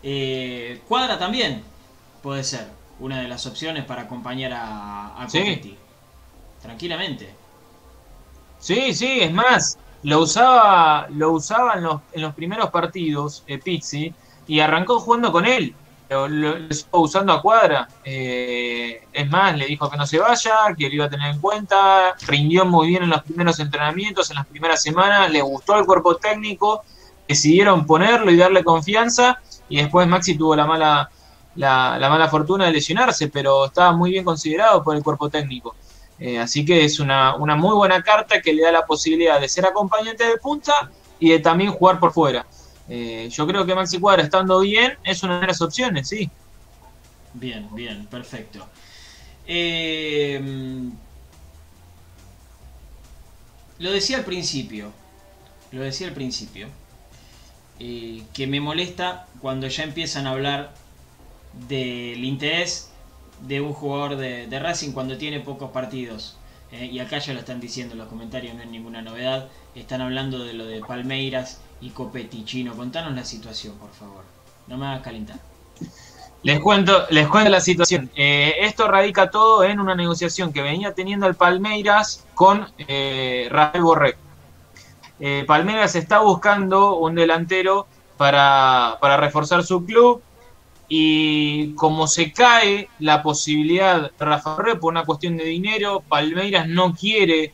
[0.07, 1.65] Eh, Cuadra también
[2.23, 2.69] puede ser
[3.01, 5.79] una de las opciones para acompañar a, a Sí.
[6.61, 7.35] Tranquilamente.
[8.59, 13.59] Sí, sí, es más, lo usaba, lo usaba en los, en los primeros partidos, eh,
[13.59, 14.15] Pizzi,
[14.47, 15.75] y arrancó jugando con él.
[16.09, 17.89] Lo, lo- lo estuvo usando a cuadra.
[18.05, 21.41] Eh, es más, le dijo que no se vaya, que lo iba a tener en
[21.41, 22.15] cuenta.
[22.27, 25.31] Rindió muy bien en los primeros entrenamientos, en las primeras semanas.
[25.31, 26.83] Le gustó el cuerpo técnico.
[27.27, 29.41] Decidieron ponerlo y darle confianza.
[29.69, 31.11] Y después Maxi tuvo la mala,
[31.57, 35.75] la, la mala fortuna de lesionarse, pero estaba muy bien considerado por el cuerpo técnico.
[36.19, 39.49] Eh, así que es una, una muy buena carta que le da la posibilidad de
[39.49, 42.47] ser acompañante de punta y de también jugar por fuera.
[42.89, 46.31] Eh, yo creo que Maxi Cuadra estando bien es una de las opciones, sí.
[47.33, 48.65] Bien, bien, perfecto.
[49.47, 50.41] Eh,
[53.79, 54.93] lo decía al principio,
[55.73, 56.69] lo decía al principio,
[57.79, 60.75] que me molesta cuando ya empiezan a hablar
[61.69, 62.91] del interés
[63.47, 66.37] de un jugador de, Racing cuando tiene pocos partidos.
[66.73, 69.49] Eh, y acá ya lo están diciendo en los comentarios, no es ninguna novedad.
[69.75, 72.45] Están hablando de lo de Palmeiras y Copetti.
[72.45, 74.25] Chino, contanos la situación, por favor.
[74.67, 75.37] No me hagas calentar.
[76.43, 78.11] Les cuento, les cuento la situación.
[78.17, 84.17] Eh, esto radica todo en una negociación que venía teniendo el Palmeiras con eh, Rafael.
[85.21, 90.23] Eh, Palmeiras está buscando un delantero para, para reforzar su club
[90.89, 96.95] y como se cae la posibilidad Rafa Borré por una cuestión de dinero, Palmeiras no
[96.95, 97.53] quiere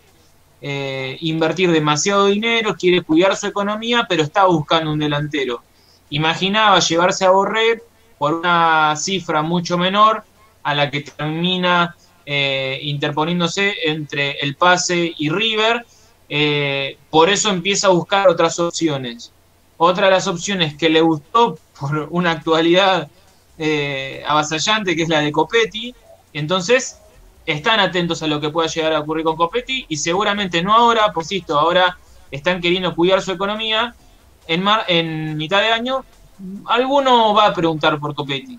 [0.62, 5.62] eh, invertir demasiado dinero, quiere cuidar su economía, pero está buscando un delantero.
[6.10, 7.82] Imaginaba llevarse a Borré
[8.18, 10.24] por una cifra mucho menor
[10.62, 11.96] a la que termina
[12.26, 15.86] eh, interponiéndose entre el pase y River.
[16.32, 19.32] Eh, por eso empieza a buscar otras opciones.
[19.76, 23.08] Otra de las opciones que le gustó por una actualidad
[23.58, 25.94] eh, avasallante, que es la de Copetti.
[26.32, 27.00] Entonces,
[27.44, 31.12] están atentos a lo que pueda llegar a ocurrir con Copetti y seguramente no ahora,
[31.12, 31.98] por insisto, ahora
[32.30, 33.94] están queriendo cuidar su economía.
[34.46, 36.04] En, en mitad de año,
[36.66, 38.58] alguno va a preguntar por Copetti.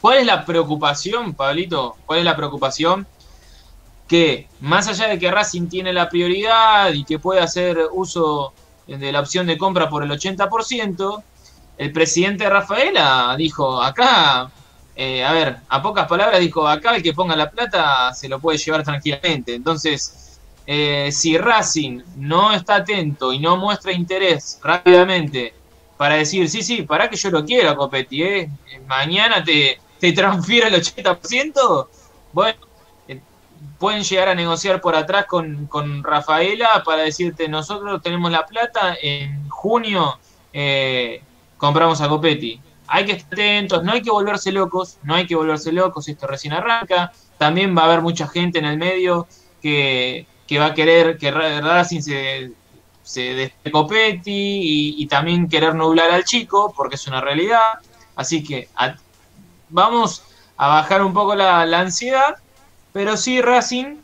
[0.00, 1.96] ¿Cuál es la preocupación, Pablito?
[2.04, 3.06] ¿Cuál es la preocupación?
[4.08, 8.52] Que más allá de que Racing tiene la prioridad y que puede hacer uso
[8.86, 11.22] de la opción de compra por el 80%,
[11.78, 14.50] el presidente Rafaela dijo, acá,
[14.94, 18.38] eh, a ver, a pocas palabras dijo, acá el que ponga la plata se lo
[18.38, 19.54] puede llevar tranquilamente.
[19.54, 25.54] Entonces, eh, si Racing no está atento y no muestra interés rápidamente
[25.96, 28.50] para decir, sí, sí, para que yo lo quiero Copetti, ¿eh?
[28.86, 31.88] mañana te, te transfiero el 80%,
[32.32, 32.58] bueno,
[33.78, 38.96] pueden llegar a negociar por atrás con, con Rafaela para decirte, nosotros tenemos la plata,
[39.00, 40.18] en junio
[40.52, 41.22] eh,
[41.56, 42.60] compramos a Copetti.
[42.86, 46.26] Hay que estar atentos, no hay que volverse locos, no hay que volverse locos, esto
[46.26, 49.26] recién arranca, también va a haber mucha gente en el medio
[49.62, 52.52] que, que va a querer que Racing se,
[53.02, 57.80] se despegue Copetti y, también querer nublar al chico, porque es una realidad.
[58.16, 58.68] Así que
[59.68, 60.22] vamos
[60.56, 62.36] a bajar un poco la, la, ansiedad,
[62.94, 63.96] pero sí Racing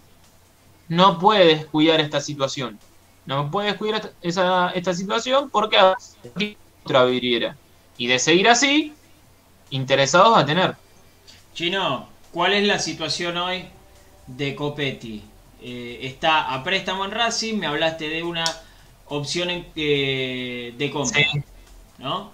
[0.88, 2.76] no puede descuidar esta situación.
[3.24, 5.76] No puede descuidar esta, esta situación porque
[6.84, 7.56] otra vidriera.
[7.96, 8.92] Y de seguir así,
[9.70, 10.74] interesados a tener.
[11.54, 13.66] Chino, ¿cuál es la situación hoy
[14.26, 15.22] de Copetti?
[15.62, 18.44] Eh, está a préstamo en Racing, me hablaste de una
[19.06, 21.42] opción en, eh, de compra, sí.
[21.98, 22.32] ¿no?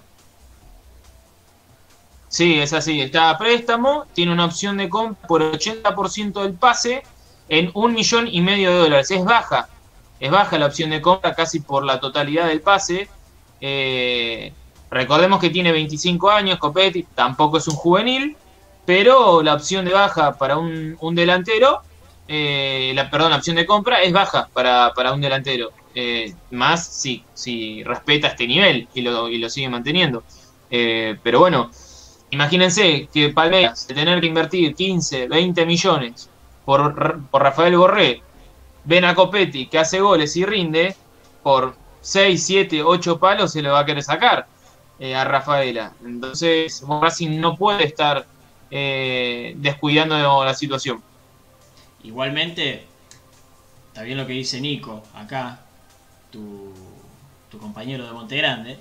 [2.37, 6.53] Sí, es así, está a préstamo, tiene una opción de compra por el 80% del
[6.53, 7.03] pase
[7.49, 9.11] en un millón y medio de dólares.
[9.11, 9.71] Es baja,
[10.21, 13.09] es baja la opción de compra casi por la totalidad del pase.
[13.59, 14.53] Eh,
[14.91, 18.37] recordemos que tiene 25 años, Copetti, tampoco es un juvenil,
[18.85, 21.81] pero la opción de baja para un, un delantero,
[22.29, 25.71] eh, la, perdón, la opción de compra es baja para, para un delantero.
[25.95, 30.23] Eh, más si, si respeta este nivel y lo, y lo sigue manteniendo.
[30.71, 31.71] Eh, pero bueno,
[32.31, 36.31] imagínense que Palmeiras, de tener que invertir 15, 20 millones
[36.65, 38.23] por, por Rafael Borré,
[38.85, 40.97] ven a Copetti que hace goles y rinde,
[41.43, 44.49] por 6, 7, 8 palos se lo va a querer sacar.
[44.99, 45.97] eh, a Rafaela.
[46.05, 48.27] Entonces, Racing no puede estar
[48.71, 51.03] eh, descuidando la situación.
[52.03, 52.87] Igualmente,
[53.89, 55.67] está bien lo que dice Nico acá,
[56.31, 56.73] tu,
[57.51, 58.79] tu compañero de Monte Grande.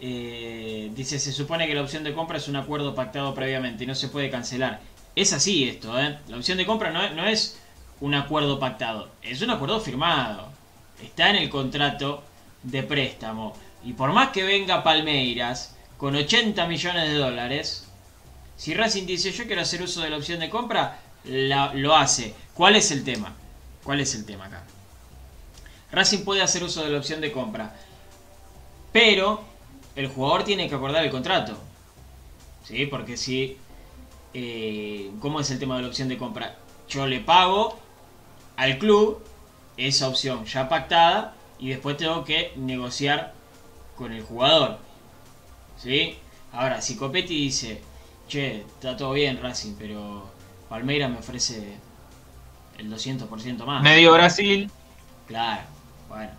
[0.00, 3.86] Eh, dice, se supone que la opción de compra es un acuerdo pactado previamente y
[3.86, 4.80] no se puede cancelar.
[5.14, 6.18] Es así esto, ¿eh?
[6.28, 7.58] La opción de compra no es, no es
[8.00, 10.50] un acuerdo pactado, es un acuerdo firmado.
[11.02, 12.22] Está en el contrato
[12.62, 13.54] de préstamo.
[13.84, 17.86] Y por más que venga Palmeiras con 80 millones de dólares,
[18.56, 22.34] si Racing dice yo quiero hacer uso de la opción de compra, lo hace.
[22.54, 23.34] ¿Cuál es el tema?
[23.82, 24.64] ¿Cuál es el tema acá?
[25.92, 27.74] Racing puede hacer uso de la opción de compra,
[28.92, 29.44] pero
[29.96, 31.58] el jugador tiene que acordar el contrato.
[32.64, 32.86] ¿Sí?
[32.86, 33.56] Porque si...
[34.34, 36.56] eh, ¿Cómo es el tema de la opción de compra?
[36.88, 37.78] Yo le pago
[38.56, 39.22] al club
[39.76, 43.34] esa opción ya pactada y después tengo que negociar
[43.96, 44.78] con el jugador.
[45.78, 46.18] ¿Sí?
[46.52, 47.82] Ahora, si Copetti dice,
[48.28, 50.30] che, está todo bien Racing, pero
[50.68, 51.76] Palmeiras me ofrece
[52.78, 53.82] el 200% más.
[53.82, 54.70] Medio Brasil,
[55.26, 55.62] Claro,
[56.08, 56.30] bueno,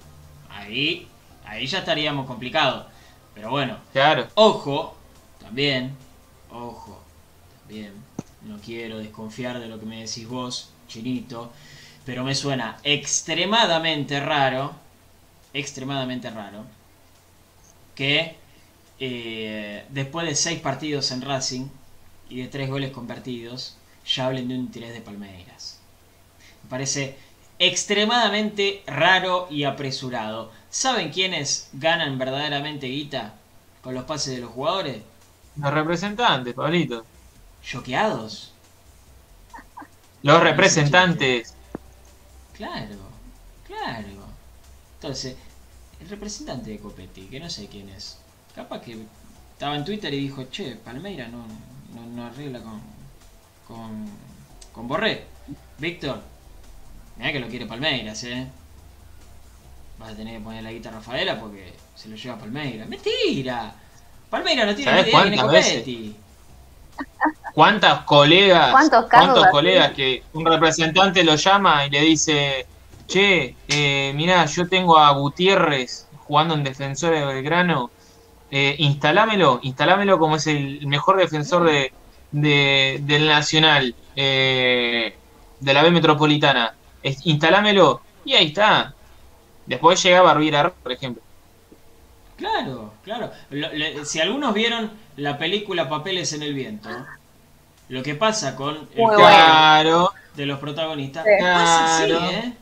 [0.50, 1.08] ahí,
[1.46, 2.86] ahí ya estaríamos complicados.
[3.38, 4.28] Pero bueno, claro.
[4.34, 4.98] ojo,
[5.40, 5.96] también,
[6.50, 7.00] ojo,
[7.60, 7.94] también,
[8.42, 11.54] no quiero desconfiar de lo que me decís vos, chinito,
[12.04, 14.74] pero me suena extremadamente raro,
[15.54, 16.64] extremadamente raro,
[17.94, 18.38] que
[19.00, 21.68] eh, después de seis partidos en Racing
[22.32, 25.78] y de tres goles convertidos, ya hablen de un interés de Palmeiras.
[26.64, 27.16] Me parece
[27.60, 30.52] extremadamente raro y apresurado.
[30.70, 33.34] ¿Saben quiénes ganan verdaderamente guita
[33.82, 35.02] con los pases de los jugadores?
[35.56, 37.06] Los representantes, Pablito.
[37.64, 38.54] ¿Choqueados?
[40.22, 41.54] Los representantes.
[42.54, 42.96] Claro,
[43.66, 44.28] claro.
[44.96, 45.36] Entonces,
[46.00, 48.20] el representante de Copetti, que no sé quién es,
[48.56, 48.98] capaz que
[49.54, 51.46] estaba en Twitter y dijo, che, Palmeira no,
[51.94, 52.82] no, no arregla con,
[53.68, 54.06] con,
[54.72, 55.26] con Borré.
[55.78, 56.22] Víctor,
[57.18, 58.48] mira que lo quiere Palmeiras, eh.
[60.00, 62.88] Vas a tener que poner la guita a Rafaela porque se lo lleva Palmeiras.
[62.88, 63.76] ¡Mentira!
[64.30, 65.42] Palmeiras no tiene ni ¿Sabés idea quién es?
[65.42, 66.16] Copetti.
[67.52, 69.52] ¿Cuántas colegas, ¿Cuántos casos así?
[69.52, 72.68] colegas que un representante lo llama y le dice,
[73.08, 77.92] che, eh, mirá, yo tengo a Gutiérrez jugando en Defensores de Belgrano,
[78.50, 81.94] eh, instalámelo, instalámelo como es el mejor defensor de,
[82.32, 85.14] de- del Nacional, eh,
[85.60, 86.78] de la B Metropolitana,
[87.08, 88.94] Es- instalámelo, y ahí está.
[89.66, 91.22] Después llega Barbiera, por ejemplo.
[92.38, 93.32] Claro, claro.
[93.50, 96.90] Lo- le- si algunos vieron la película Papeles en el Viento,
[97.90, 99.10] lo que pasa con el.
[99.16, 101.32] Claro, de los protagonistas Sí.
[101.44, 102.12] pasa así.
[102.12, 102.54] ¿eh?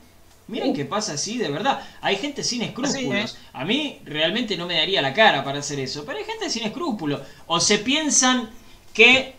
[0.48, 1.82] Miren que pasa así, de verdad.
[2.00, 3.36] Hay gente sin escrúpulos.
[3.52, 6.62] A mí realmente no me daría la cara para hacer eso, pero hay gente sin
[6.64, 7.20] escrúpulos.
[7.48, 8.48] O se piensan
[8.94, 9.34] que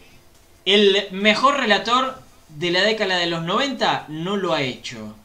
[0.65, 5.15] el mejor relator de la década de los 90 no lo ha hecho.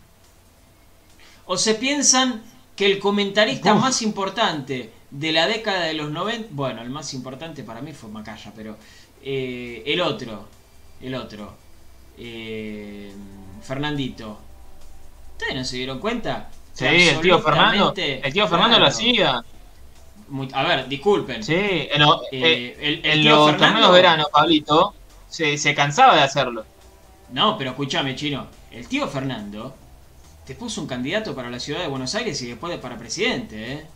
[1.47, 2.43] O se piensan
[2.77, 3.81] que el comentarista Uf.
[3.81, 8.09] más importante de la década de los 90, bueno, el más importante para mí fue
[8.11, 8.77] Macaya, pero
[9.23, 10.47] eh, el otro,
[11.01, 11.55] el otro,
[12.19, 13.13] eh,
[13.63, 14.39] Fernandito.
[15.33, 16.49] ¿Ustedes no se dieron cuenta?
[16.73, 18.87] sí, el tío Fernando, el tío Fernando lo Claro.
[18.87, 19.45] hacía.
[20.29, 21.43] Muy- a ver, disculpen.
[21.45, 24.95] Sí, en, lo- Eh, el, el en tío los Fernando- torneos de verano, Pablito,
[25.29, 26.65] se, se cansaba de hacerlo.
[27.33, 28.47] No, pero escúchame, chino.
[28.71, 29.75] El tío Fernando
[30.47, 33.87] te puso un candidato para la ciudad de Buenos Aires y después para presidente, ¿eh?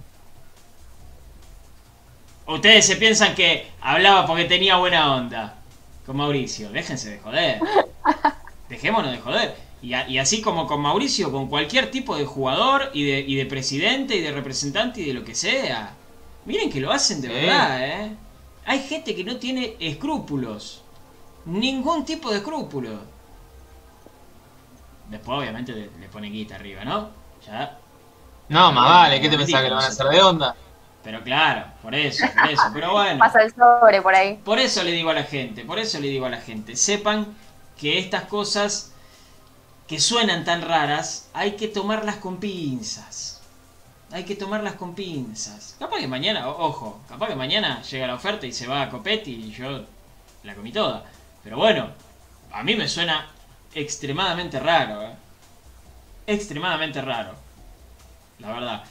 [2.47, 5.59] Ustedes se piensan que hablaba porque tenía buena onda.
[6.05, 6.71] Con Mauricio.
[6.71, 7.61] Déjense de joder.
[8.69, 9.57] Dejémonos de joder.
[9.83, 13.35] Y, a- y así como con Mauricio, con cualquier tipo de jugador y de, y
[13.35, 15.95] de presidente y de representante y de lo que sea.
[16.45, 17.35] Miren que lo hacen de Sí.
[17.35, 18.13] verdad, ¿eh?
[18.65, 20.83] Hay gente que no tiene escrúpulos.
[21.45, 23.01] Ningún tipo de escrúpulos.
[25.09, 27.11] Después, obviamente, le, ponen guita arriba, ¿no?
[27.47, 27.79] Ya.
[28.49, 30.57] No, más vale, ¿qué te pensás que lo van a hacer de onda?
[31.03, 32.63] Pero claro, por eso, por eso.
[32.73, 33.19] Pero bueno.
[33.19, 34.41] Pasa el sobre por ahí.
[34.45, 37.37] Por eso le digo a la gente, por eso le digo a la gente, sepan
[37.79, 38.93] que estas cosas
[39.87, 43.41] que suenan tan raras, hay que tomarlas con pinzas.
[44.11, 45.77] Hay que tomarlas con pinzas.
[45.79, 49.33] Capaz que mañana, ojo, capaz que mañana llega la oferta y se va a Copetti
[49.33, 49.85] y yo
[50.43, 51.05] la comí toda.
[51.45, 51.91] Pero bueno,
[52.53, 53.29] a mí me suena
[53.83, 55.17] extremadamente raro, ¿eh?
[56.27, 57.35] Extremadamente raro.
[58.39, 58.85] La verdad.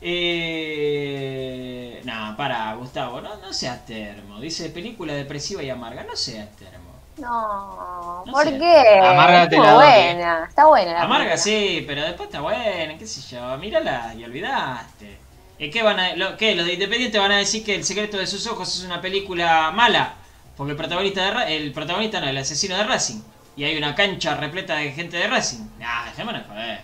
[0.00, 2.00] Eh...
[2.04, 4.40] Nah, para, Gustavo, no, no seas termo.
[4.40, 6.04] Dice película depresiva y amarga.
[6.04, 7.02] No seas termo.
[7.16, 8.58] No, No ¿por sé.
[8.58, 9.00] qué?
[9.02, 11.36] Amárgate Muy la buena, está buena la Amarga película.
[11.36, 13.56] sí, pero después está buena, qué sé yo.
[13.58, 15.20] Mírala y olvidaste.
[15.58, 18.16] Eh, ¿Qué van a, lo, qué, los de Independiente van a decir que El secreto
[18.18, 20.14] de sus ojos es una película mala?
[20.56, 23.20] Porque el protagonista de el protagonista no, el asesino de Racing.
[23.56, 25.64] Y hay una cancha repleta de gente de Racing.
[25.78, 26.80] Nah, dejémonos de joder.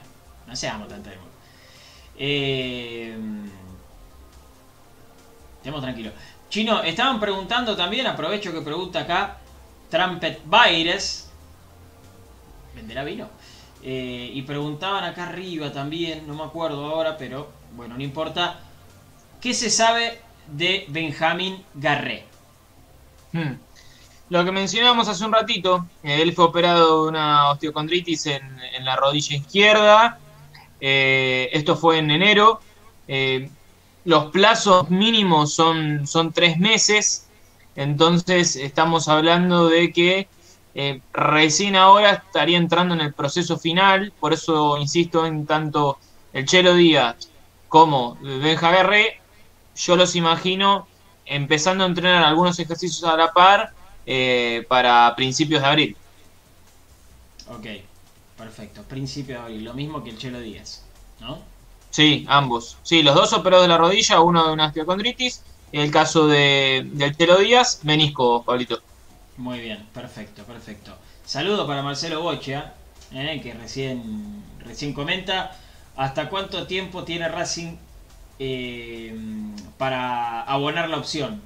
[0.46, 1.28] No seamos tan termos.
[2.16, 3.16] Eh,
[5.58, 6.14] estemos tranquilos.
[6.48, 9.38] Chino, estaban preguntando también, aprovecho que pregunta acá,
[9.90, 11.30] Trumpet Baires.
[12.74, 13.28] ¿Venderá vino?
[13.82, 18.60] Eh, y preguntaban acá arriba también, no me acuerdo ahora, pero bueno, no importa.
[19.40, 22.24] ¿Qué se sabe de Benjamín Garré?
[23.32, 23.54] Hmm.
[24.28, 28.42] Lo que mencionamos hace un ratito, eh, él fue operado de una osteocondritis en,
[28.84, 30.18] la rodilla izquierda.
[30.80, 32.60] Eh, esto fue en enero.
[33.08, 33.50] Eh,
[34.04, 37.28] los plazos mínimos son, son tres meses.
[37.76, 40.28] Entonces estamos hablando de que
[40.74, 44.12] eh, recién ahora estaría entrando en el proceso final.
[44.18, 45.98] Por eso insisto en tanto
[46.32, 47.30] el Chelo Díaz
[47.68, 49.20] como Benja Garré.
[49.76, 50.86] Yo los imagino
[51.24, 53.72] empezando a entrenar algunos ejercicios a la par
[54.06, 55.96] eh, para principios de abril.
[57.48, 57.66] Ok,
[58.36, 58.82] perfecto.
[58.82, 60.84] Principio de abril, lo mismo que el Chelo Díaz,
[61.20, 61.38] ¿no?
[61.90, 62.78] Sí, ambos.
[62.82, 65.42] Sí, los dos operados de la rodilla, uno de una osteocondritis.
[65.72, 68.80] El caso de, del Telo Díaz, menisco, Pablito.
[69.36, 70.96] Muy bien, perfecto, perfecto.
[71.24, 72.74] Saludo para Marcelo Bocha,
[73.12, 75.56] eh, que recién, recién comenta.
[75.96, 77.76] ¿Hasta cuánto tiempo tiene Racing
[78.38, 79.14] eh,
[79.78, 81.42] para abonar la opción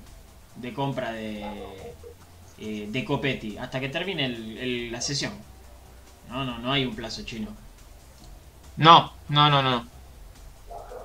[0.56, 1.44] de compra de,
[2.58, 3.56] eh, de Copetti?
[3.58, 5.32] Hasta que termine el- el- la sesión.
[6.28, 7.56] No, no, no hay un plazo chino.
[8.76, 9.86] No, no, no, no.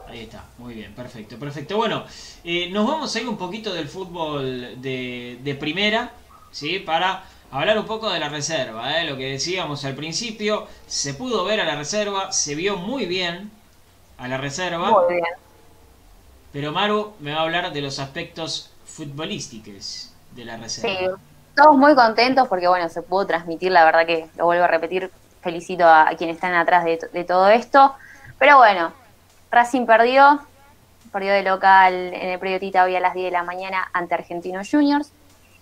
[0.06, 1.78] Ahí está, muy bien, perfecto, perfecto.
[1.78, 2.06] Bueno,
[2.44, 6.14] eh, nos vamos a ir un poquito del fútbol de, de primera,
[6.50, 6.80] ¿sí?
[6.80, 9.06] Para hablar un poco de la reserva, ¿eh?
[9.10, 13.52] Lo que decíamos al principio, se pudo ver a la reserva, se vio muy bien
[14.18, 15.24] a la reserva, Muy bien.
[16.52, 21.12] pero Maru me va a hablar de los aspectos futbolísticos de la Sí, reserva.
[21.56, 25.12] Todos muy contentos porque, bueno, se pudo transmitir, la verdad que lo vuelvo a repetir,
[25.42, 27.96] felicito a, a quienes están atrás de, todo esto.
[28.38, 28.92] Pero bueno,
[29.52, 30.42] Racing perdió,
[31.12, 34.16] perdió de local en el predio Tita hoy a las 10 de la mañana ante
[34.16, 35.12] Argentinos Juniors.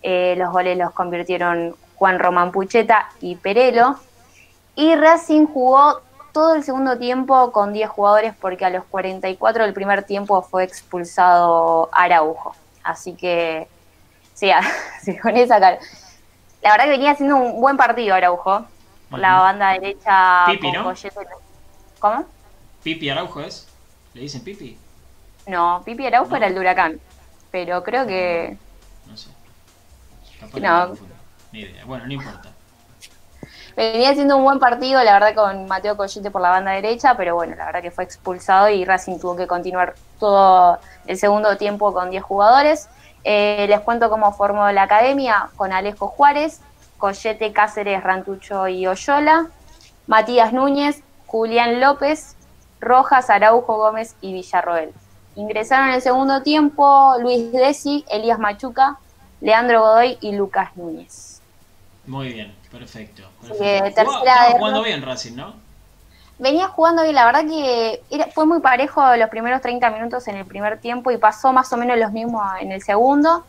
[0.01, 3.99] Eh, los goles los convirtieron Juan Román Pucheta y Perelo.
[4.75, 9.73] Y Racing jugó todo el segundo tiempo con 10 jugadores porque a los 44 del
[9.73, 12.55] primer tiempo fue expulsado Araujo.
[12.83, 13.67] Así que,
[14.39, 14.51] sí,
[15.03, 15.79] sí, con esa cara.
[16.61, 18.65] La verdad que venía haciendo un buen partido Araujo.
[19.09, 20.93] Por la banda derecha Pipi, ¿no?
[21.99, 22.25] ¿Cómo?
[22.83, 23.67] Pipi Araujo es,
[24.13, 24.77] le dicen Pipi,
[25.47, 26.37] No, Pipi Araujo No.
[26.37, 26.99] era el de Huracán.
[27.51, 28.55] Pero creo que
[29.07, 29.29] no sé.
[30.39, 30.95] Capaz No.
[31.51, 31.83] Ni idea.
[31.85, 32.49] Bueno, no importa.
[33.75, 37.33] venía haciendo un buen partido, la verdad, con Mateo Collete por la banda derecha, pero
[37.35, 40.77] bueno, la verdad que fue expulsado y Racing tuvo que continuar todo
[41.07, 42.89] el segundo tiempo con 10 jugadores.
[43.31, 46.61] Eh, les cuento cómo formó la academia con Alejo Juárez,
[46.97, 49.45] Collete, Cáceres, Rantucho y Oyola,
[50.07, 52.35] Matías Núñez, Julián López,
[52.79, 54.91] Rojas, Araujo Gómez y Villarroel.
[55.35, 58.97] Ingresaron en el segundo tiempo Luis Desi, Elías Machuca,
[59.41, 61.39] Leandro Godoy y Lucas Núñez.
[62.07, 63.29] Muy bien, perfecto.
[63.41, 63.57] perfecto.
[63.59, 64.57] tercera Jugaba- estaba derrota.
[64.57, 65.53] jugando bien Racing, ¿no?
[66.39, 70.37] Venía jugando bien, la verdad que era- fue muy parejo los primeros 30 minutos en
[70.37, 73.43] el primer tiempo y pasó más o menos los mismos en el segundo.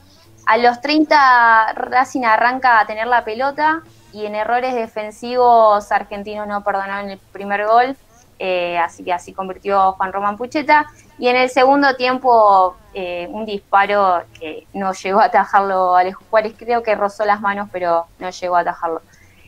[0.47, 3.83] A los 30 Racing arranca a tener la pelota
[4.13, 7.97] y en errores defensivos argentinos no perdonaron el primer gol,
[8.41, 10.87] eh, así que así convirtió Juan Román Pucheta.
[11.17, 16.55] Y en el segundo tiempo eh, un disparo que no llegó a atajarlo Alejo Juárez,
[16.59, 19.01] creo que rozó las manos pero no llegó a atajarlo.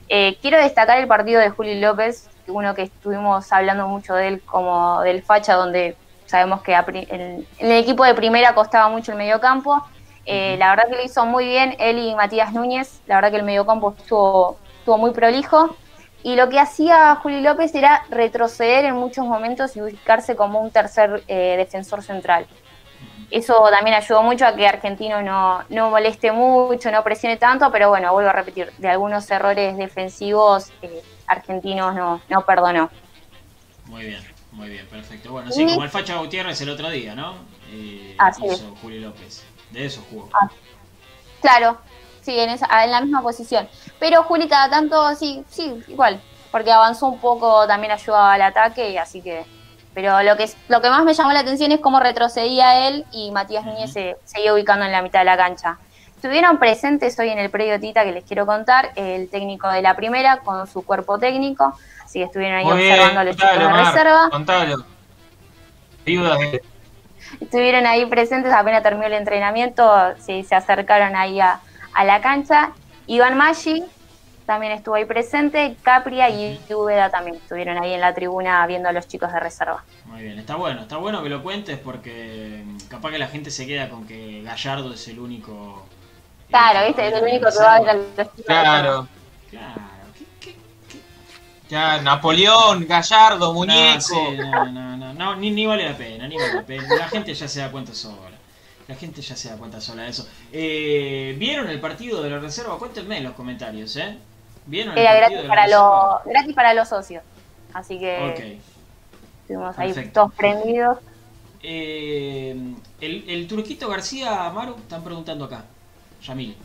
[0.08, 4.42] Eh, quiero destacar el partido de Juli López, uno que estuvimos hablando mucho de él
[4.42, 9.84] como del facha, donde sabemos que en el equipo de primera costaba mucho el mediocampo.
[10.24, 13.36] Eh, la verdad que lo hizo muy bien él y Matías Núñez, la verdad que
[13.38, 15.76] el mediocampo estuvo, estuvo muy prolijo.
[16.24, 20.70] Y lo que hacía Juli López era retroceder en muchos momentos y ubicarse como un
[20.70, 22.46] tercer eh, defensor central.
[23.32, 27.88] Eso también ayudó mucho a que Argentino no, no moleste mucho, no presione tanto, pero
[27.88, 32.90] bueno, vuelvo a repetir, de algunos errores defensivos eh, Argentinos no, no perdonó.
[33.86, 35.32] Muy bien, muy bien, perfecto.
[35.32, 37.34] Bueno, sí, Y- como el Facha Gutiérrez el otro día, ¿no?
[37.70, 39.44] Eh, Así hizo Julio López.
[39.70, 40.28] De eso jugó.
[41.40, 41.78] Claro,
[42.22, 43.68] sí, en, esa, en la misma posición.
[43.98, 46.20] Pero Juli cada tanto, sí, sí, igual,
[46.50, 49.44] porque avanzó un poco, también ayudaba al ataque, y así que...
[49.94, 53.04] Pero lo que, es- lo que más me llamó la atención es cómo retrocedía él
[53.12, 53.74] y Matías Ujú.
[53.74, 55.78] Núñez se seguía ubicando en la mitad de la cancha.
[56.22, 59.96] Estuvieron presentes hoy en el predio Tita que les quiero contar, el técnico de la
[59.96, 63.58] primera con su cuerpo técnico, así que estuvieron ahí Muy bien, observando a los chicos
[63.58, 64.30] de Mar, reserva.
[64.30, 64.84] contalo.
[66.06, 66.60] Eh.
[67.40, 71.58] estuvieron ahí presentes, apenas terminó el entrenamiento, sí, se acercaron ahí a,
[71.92, 72.70] a la cancha.
[73.08, 73.82] Iván Maggi
[74.46, 78.92] también estuvo ahí presente, Capria y Úbeda también estuvieron ahí en la tribuna viendo a
[78.92, 79.82] los chicos de reserva.
[80.04, 83.50] Muy bien, está bueno, está bueno que lo cuentes porque mm, capaz que la gente
[83.50, 85.84] se queda con que Gallardo es el único.
[86.52, 88.24] Claro, viste, es el único que va a ver a.
[88.46, 89.08] Claro.
[89.50, 91.00] Claro, ¿qué, qué, qué?
[91.68, 94.00] Ya, Napoleón, Gallardo, No, Muñeco.
[94.00, 96.94] sí, no, no, no, no, ni, ni vale la pena, ni vale la pena.
[96.94, 98.38] La gente ya se da cuenta sola.
[98.86, 100.28] La gente ya se da cuenta sola de eso.
[100.52, 102.78] Eh, ¿Vieron el partido de la reserva?
[102.78, 104.18] Cuéntenme en los comentarios, ¿eh?
[104.66, 106.20] ¿Vieron el Era partido gratis de la para, reserva?
[106.24, 107.22] los, gratis para los socios.
[107.72, 108.62] Así que Ok.
[109.42, 110.20] estuvimos ahí perfecto.
[110.20, 110.98] todos prendidos.
[111.62, 112.56] Eh,
[113.00, 115.64] el, el turquito García Amaru, están preguntando acá.
[116.22, 116.56] Yamil.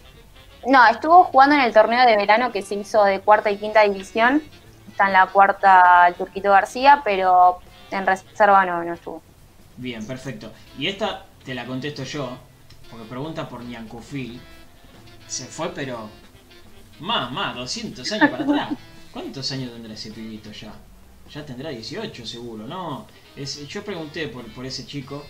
[0.66, 3.84] No, estuvo jugando en el torneo de verano que se hizo de cuarta y quinta
[3.84, 4.42] división.
[4.90, 7.60] Está en la cuarta el Turquito García, pero
[7.92, 9.22] en reserva no, no estuvo.
[9.78, 10.52] Bien, perfecto.
[10.78, 12.38] Y esta te la contesto yo,
[12.90, 14.42] porque pregunta por Niancufil.
[15.28, 16.10] Se fue, pero.
[17.00, 18.70] Más, más, 200 años para atrás.
[19.12, 20.74] ¿Cuántos años tendrá ese pibito ya?
[21.32, 23.06] Ya tendrá 18 seguro, ¿no?
[23.36, 25.26] Es, yo pregunté por, por ese chico,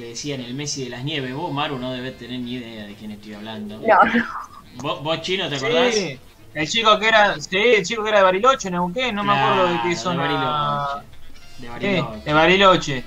[0.00, 1.32] le decían el Messi de las Nieves.
[1.34, 3.78] Vos, Maru, no debes tener ni idea de quién estoy hablando.
[3.78, 4.24] No, no.
[4.76, 5.94] ¿Vos, vos, Chino, te acordás?
[5.94, 6.18] Sí,
[6.54, 9.68] el chico que era, sí, el chico que era de Bariloche, Neuquén, no me acuerdo
[9.72, 10.22] de qué zona.
[10.22, 11.06] Bariloche.
[11.58, 12.24] De Sí, Bariloche.
[12.24, 13.04] de Bariloche.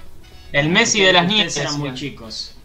[0.51, 1.57] El Messi de las nieves.
[1.57, 2.55] eran muy chicos.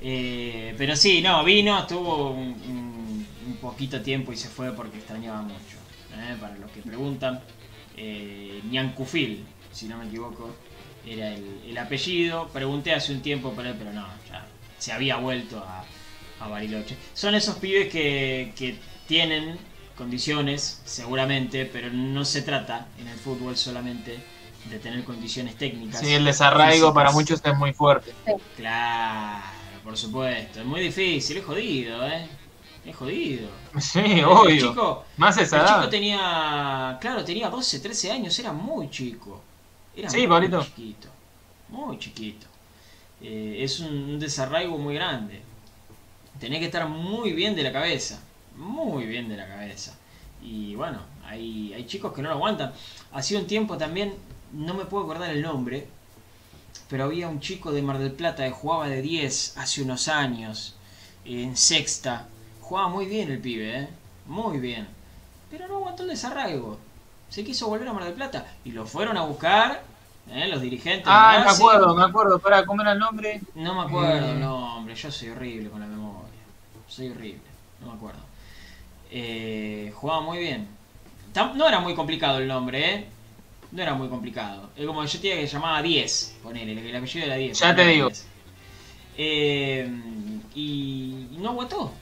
[0.00, 4.98] Eh, pero sí, no, vino, estuvo un, un- un poquito tiempo y se fue porque
[4.98, 5.76] extrañaba mucho.
[6.12, 6.36] ¿eh?
[6.40, 7.40] Para los que preguntan,
[7.96, 10.54] eh, Ñancufil, si no me equivoco,
[11.04, 12.48] era el, el apellido.
[12.52, 14.46] Pregunté hace un tiempo por él, pero no, ya
[14.78, 15.84] se había vuelto a,
[16.38, 16.98] a Bariloche.
[17.12, 19.58] Son esos pibes que, que tienen
[19.94, 24.26] condiciones, seguramente, pero no se trata en el fútbol solamente
[24.64, 26.00] de tener condiciones técnicas.
[26.00, 28.16] Sí, el desarraigo para muchos es muy fuerte.
[28.54, 30.60] Claro, por supuesto.
[30.60, 32.28] Es muy difícil, es jodido, ¿eh?
[32.84, 33.50] Es jodido.
[33.80, 34.56] Sí, El obvio.
[34.56, 35.88] chico, Más esa el chico edad.
[35.88, 39.48] tenía, claro, tenía 12, 13 años, era muy chico.
[39.94, 40.60] Era Sí, muy Pablito.
[40.60, 41.08] chiquito.
[41.68, 42.46] Muy chiquito.
[43.20, 45.42] Eh, es un, un desarraigo muy grande.
[46.38, 48.20] Tenés que estar muy bien de la cabeza.
[48.56, 49.98] Muy bien de la cabeza.
[50.42, 52.72] Y bueno, hay, hay chicos que no lo aguantan.
[53.12, 54.14] Hacía un tiempo también,
[54.52, 55.88] no me puedo acordar el nombre,
[56.88, 60.76] pero había un chico de Mar del Plata que jugaba de 10 hace unos años,
[61.24, 62.28] en sexta.
[62.60, 63.88] Jugaba muy bien el pibe, ¿eh?
[64.26, 64.86] Muy bien.
[65.50, 66.78] Pero no aguantó el desarraigo.
[67.34, 68.46] Se quiso volver a Mar del Plata.
[68.64, 69.82] Y lo fueron a buscar,
[70.30, 70.46] ¿eh?
[70.46, 71.02] Los dirigentes.
[71.04, 72.38] Ah, me acuerdo, me acuerdo.
[72.38, 73.40] Para, ¿cómo era el nombre?
[73.56, 74.34] No me acuerdo, Eh.
[74.38, 76.28] no, hombre, yo soy horrible con la memoria.
[76.86, 77.42] Soy horrible,
[77.80, 78.20] no me acuerdo.
[79.10, 80.68] Eh, jugaba muy bien.
[81.56, 83.06] No era muy complicado el nombre, ¿eh?
[83.72, 84.70] No era muy complicado.
[84.76, 87.58] Es como yo tenía que llamaba 10, ponele, el apellido era 10.
[87.58, 88.06] Ya te digo.
[88.10, 88.26] 10.
[89.16, 89.88] Eh,
[90.54, 91.92] y, y no aguantó.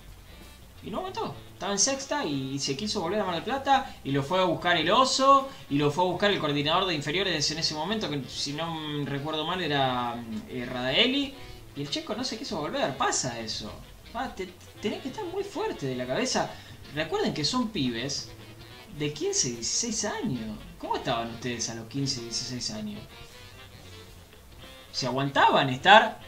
[0.85, 1.35] Y no aguantó.
[1.63, 4.45] Estaba en sexta y se quiso volver a Mar del Plata y lo fue a
[4.47, 8.11] buscar el oso y lo fue a buscar el coordinador de inferiores en ese momento,
[8.11, 11.33] que si no recuerdo mal era eh, Radaeli.
[11.77, 12.97] Y el checo no se quiso volver.
[12.97, 13.73] Pasa eso.
[14.35, 16.51] Te- tenés que estar muy fuerte de la cabeza.
[16.97, 18.31] Recuerden que son pibes
[18.99, 20.59] de 15, 16 años.
[20.81, 23.01] ¿Cómo estaban ustedes a los 15, 16 años?
[24.91, 26.19] ¿Se aguantaban estar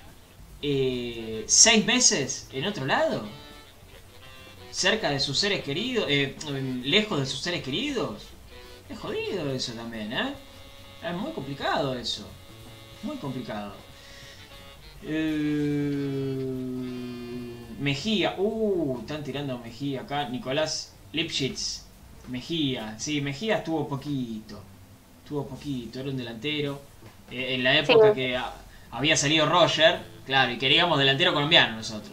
[0.62, 3.26] eh, seis meses en otro lado?
[4.74, 6.34] Cerca de sus seres queridos, eh,
[6.82, 8.24] lejos de sus seres queridos.
[8.88, 10.34] Es jodido eso también, ¿eh?
[11.00, 12.26] Es muy complicado eso.
[13.04, 13.72] Muy complicado.
[15.04, 16.44] Eh,
[17.78, 20.28] Mejía, uh, están tirando a Mejía acá.
[20.28, 21.84] Nicolás Lipschitz.
[22.26, 24.60] Mejía, sí, Mejía estuvo poquito.
[25.22, 26.80] Estuvo poquito, era un delantero.
[27.30, 28.14] Eh, en la época Sí.
[28.16, 28.40] que
[28.90, 32.12] había salido Roger, claro, y queríamos delantero colombiano nosotros.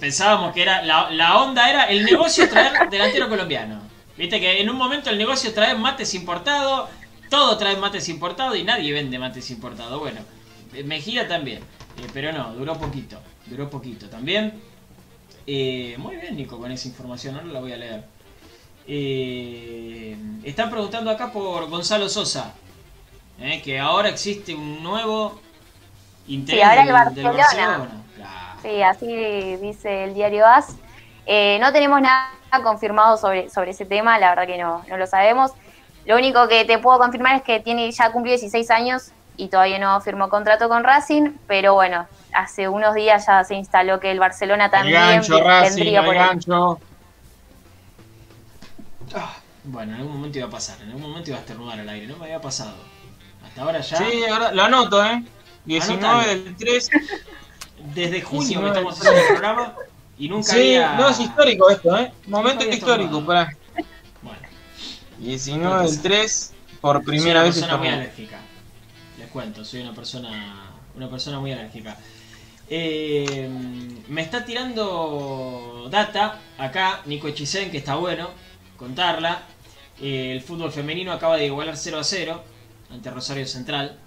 [0.00, 3.80] Pensábamos que era la, la onda era el negocio traer delantero colombiano.
[4.16, 6.88] Viste que en un momento el negocio traer mates importados,
[7.28, 10.00] todo trae mates importados y nadie vende mates importados.
[10.00, 10.20] Bueno,
[10.84, 11.58] Mejía también,
[11.98, 14.60] eh, pero no, duró poquito, duró poquito también.
[15.46, 18.04] Eh, muy bien, Nico, con esa información, ahora la voy a leer.
[18.88, 22.54] Eh, están preguntando acá por Gonzalo Sosa,
[23.62, 25.40] que ahora existe un nuevo
[26.28, 28.02] interés Sí, ahora el del- del Barcelona.
[28.62, 30.76] Sí, así dice el diario AS.
[31.26, 32.30] Eh, no tenemos nada
[32.62, 35.52] confirmado sobre, sobre ese tema, la verdad que no, no lo sabemos.
[36.06, 39.78] Lo único que te puedo confirmar es que tiene ya cumplió 16 años y todavía
[39.78, 44.20] no firmó contrato con Racing, pero bueno, hace unos días ya se instaló que el
[44.20, 46.80] Barcelona El también gancho, Racing, vendría el por gancho.
[49.14, 51.88] Ah, bueno, en algún momento iba a pasar, en algún momento iba a estornudar al
[51.88, 52.76] aire, no me había pasado.
[53.44, 53.96] Hasta ahora ya.
[53.98, 55.24] Sí, ahora lo anoto, ¿eh?
[55.64, 56.28] 19 Anotalo.
[56.28, 56.90] del 3.
[57.94, 59.74] Desde junio que 19 estamos haciendo el programa
[60.18, 60.96] y nunca Sí, había...
[60.96, 62.12] no es histórico esto, ¿eh?
[62.26, 63.56] Momento había histórico, para
[64.22, 64.38] Bueno,
[65.18, 68.38] 19 del 3, por primera soy una vez persona muy alérgica.
[69.18, 71.96] Les cuento, soy una persona, una persona muy alérgica.
[72.68, 73.48] Eh,
[74.08, 78.30] me está tirando data acá, Nico Echizen, que está bueno
[78.76, 79.42] contarla.
[80.00, 82.44] Eh, el fútbol femenino acaba de igualar 0 a 0
[82.90, 83.98] ante Rosario Central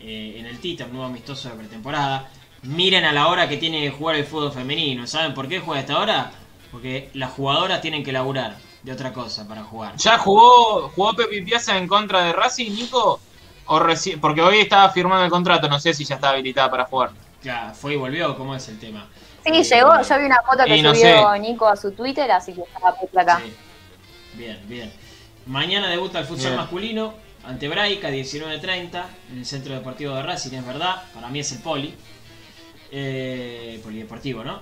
[0.00, 2.28] eh, en el Tita, un nuevo amistoso de pretemporada.
[2.62, 5.06] Miren a la hora que tiene que jugar el fútbol femenino.
[5.06, 6.30] ¿Saben por qué juega a esta hora?
[6.70, 9.96] Porque las jugadoras tienen que laburar de otra cosa para jugar.
[9.96, 13.20] ¿Ya jugó, jugó Pepi Piazza en contra de Racing, Nico?
[13.66, 16.84] O reci- Porque hoy estaba firmando el contrato, no sé si ya está habilitada para
[16.84, 17.10] jugar.
[17.42, 19.06] Claro, fue y volvió, ¿cómo es el tema?
[19.44, 21.38] Sí, Eh, llegó, yo vi una foto que y no subió sé.
[21.40, 23.40] Nico a su Twitter, así que estaba puesta acá.
[23.42, 23.54] Sí.
[24.34, 24.92] Bien, bien.
[25.46, 26.56] Mañana debuta el futsal Bien.
[26.60, 29.02] masculino ante Braica, 19.30,
[29.32, 31.02] en el Centro Deportivo de Racing, es verdad.
[31.14, 31.94] Para mí es el poli.
[32.92, 34.60] Eh, polideportivo, ¿no?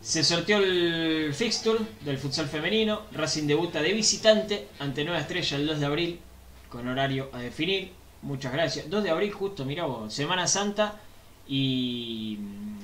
[0.00, 3.02] Se sorteó el fixture del futsal femenino.
[3.12, 6.20] Racing debuta de visitante ante Nueva Estrella el 2 de abril,
[6.68, 7.92] con horario a definir.
[8.22, 8.90] Muchas gracias.
[8.90, 11.00] 2 de abril, justo, mira vos, Semana Santa
[11.48, 12.38] y,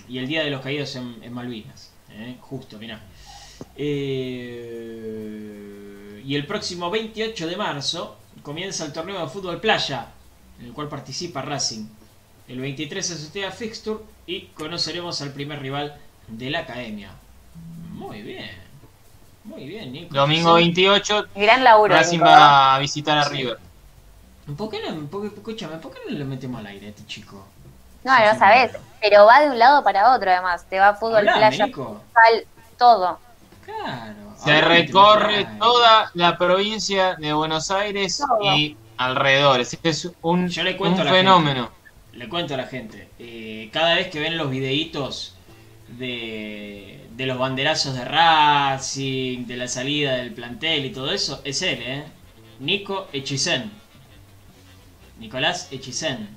[0.09, 1.93] y el Día de los Caídos en, en Malvinas.
[2.11, 2.37] ¿eh?
[2.41, 3.01] Justo, mirá.
[3.77, 5.03] Eh,
[6.25, 10.09] y el próximo 28 de marzo comienza el torneo de fútbol playa,
[10.59, 11.87] en el cual participa Racing.
[12.49, 15.97] El 23 se sortea Fixture y conoceremos al primer rival
[16.29, 17.11] de la academia.
[17.91, 18.51] Muy bien.
[19.45, 20.15] Muy bien, Nico.
[20.15, 20.65] Domingo Sí.
[20.65, 21.95] 28, Gran laburo.
[21.95, 22.33] Racing Nico, ¿eh?
[22.33, 23.31] va a visitar a Sí.
[23.37, 23.59] River.
[24.57, 27.07] ¿Por qué no, por qué- escúchame, ¿por qué no le metemos al aire a este
[27.07, 27.45] chico?
[28.05, 30.65] No, Sí, no sabes, pero va de un lado para otro además.
[30.69, 32.01] Te va fútbol, Hablame, playa, Nico.
[32.05, 32.47] futsal,
[32.79, 33.19] todo.
[33.65, 34.15] Claro.
[34.37, 35.59] Se recorre trae.
[35.59, 38.57] toda la provincia de Buenos Aires Todo.
[38.57, 39.79] y alrededores.
[39.83, 41.71] Es un, Yo le cuento un fenómeno.
[42.13, 43.09] Le cuento a la gente.
[43.19, 45.35] eh, cada vez que ven los videitos
[45.89, 51.63] de, de los banderazos de Racing, de la salida del plantel y todo eso, es
[51.63, 52.05] él, ¿eh?
[52.61, 53.71] Nico Echizen.
[55.19, 56.37] Nicolás Echizen.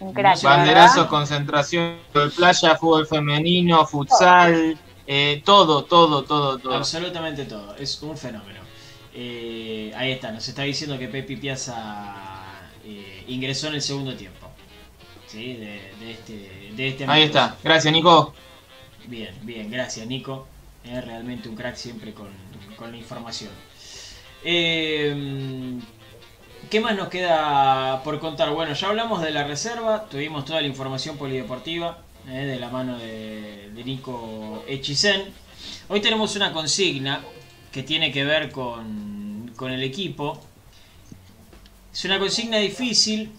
[0.00, 0.40] Un crack.
[0.42, 1.10] Banderazos, ¿verdad?
[1.10, 1.96] concentración,
[2.36, 6.74] playa, fútbol femenino, futsal, eh, todo, todo, todo, todo.
[6.74, 7.74] Absolutamente todo.
[7.76, 8.60] Es un fenómeno.
[9.14, 11.74] Eh, ahí está, nos está diciendo que Pepi Piazza
[12.84, 14.37] eh, ingresó en el segundo tiempo.
[15.28, 15.54] ¿Sí?
[15.54, 17.56] De, de este, de este Ahí está.
[17.62, 18.34] Gracias, Nico.
[19.06, 20.46] Bien, bien, gracias Nico.
[20.84, 22.28] Es realmente un crack siempre con,
[22.76, 23.50] con la información.
[24.44, 25.78] Eh,
[26.70, 28.50] ¿Qué más nos queda por contar?
[28.52, 31.98] Bueno, ya hablamos de la reserva, tuvimos toda la información polideportiva
[32.28, 35.32] eh, de la mano de, de Nico Echizen.
[35.88, 37.20] Hoy tenemos una consigna
[37.72, 40.40] que tiene que ver con, con el equipo.
[41.92, 43.32] Es una consigna difícil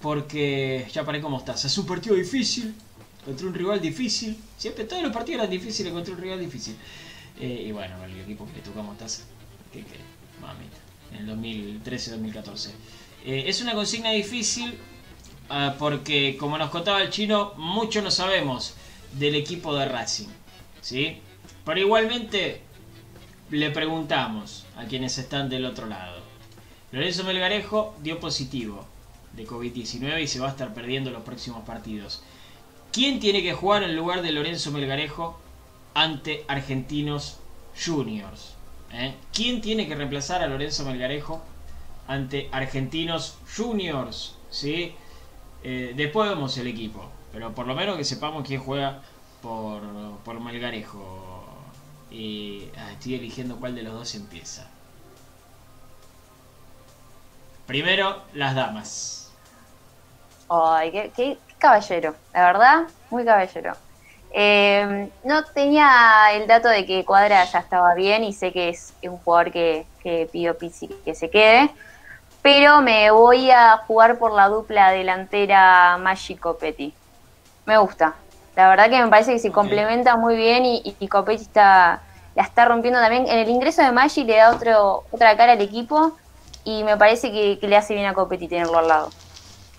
[0.00, 1.64] porque ya paré cómo estás.
[1.64, 2.74] Es un partido difícil
[3.24, 4.36] contra un rival difícil.
[4.56, 6.76] Siempre todos los partidos eran difíciles contra un rival difícil.
[7.38, 9.22] Eh, y bueno, el equipo que le tocamos taza.
[9.72, 10.00] ¿Qué querés?
[10.40, 10.76] Mamita.
[11.12, 12.70] En el 2013-2014.
[13.26, 14.78] Eh, es una consigna difícil
[15.50, 18.74] ah, porque, como nos contaba el chino, mucho no sabemos
[19.12, 20.28] del equipo de Racing.
[20.80, 21.18] ¿Sí?
[21.64, 22.62] Pero igualmente
[23.50, 26.20] le preguntamos a quienes están del otro lado.
[26.92, 28.86] Lorenzo Melgarejo dio positivo
[29.32, 32.22] de COVID-19 y se va a estar perdiendo los próximos partidos.
[32.92, 35.38] ¿Quién tiene que jugar en lugar de Lorenzo Melgarejo
[35.94, 37.38] ante Argentinos
[37.84, 38.54] Juniors?
[38.92, 39.14] ¿Eh?
[39.32, 41.42] ¿Quién tiene que reemplazar a Lorenzo Melgarejo
[42.08, 44.34] ante Argentinos Juniors?
[44.50, 44.94] ¿Sí?
[45.62, 49.02] Eh, después vemos el equipo, pero por lo menos que sepamos quién juega
[49.40, 49.82] por,
[50.24, 51.46] por Melgarejo.
[52.10, 54.68] Y ah, estoy eligiendo cuál de los dos empieza.
[57.68, 59.19] Primero, las damas.
[60.50, 62.80] Ay, qué, qué- qué caballero, la verdad,
[63.10, 63.78] muy caballero.
[64.34, 68.96] Eh, no tenía el dato de que Cuadra ya estaba bien y sé que es
[69.02, 71.74] un jugador que, que pidió Pizzi que se quede,
[72.42, 76.98] pero me voy a jugar por la dupla delantera Maggi Copetti.
[77.66, 78.24] Me gusta.
[78.56, 82.44] La verdad que me parece que se complementa muy bien y, y- Copetti está, la
[82.44, 83.28] está rompiendo también.
[83.28, 86.16] En el ingreso de Maggi le da otro, otra cara al equipo
[86.64, 89.16] y me parece que, que le hace bien a Copetti tenerlo al lado.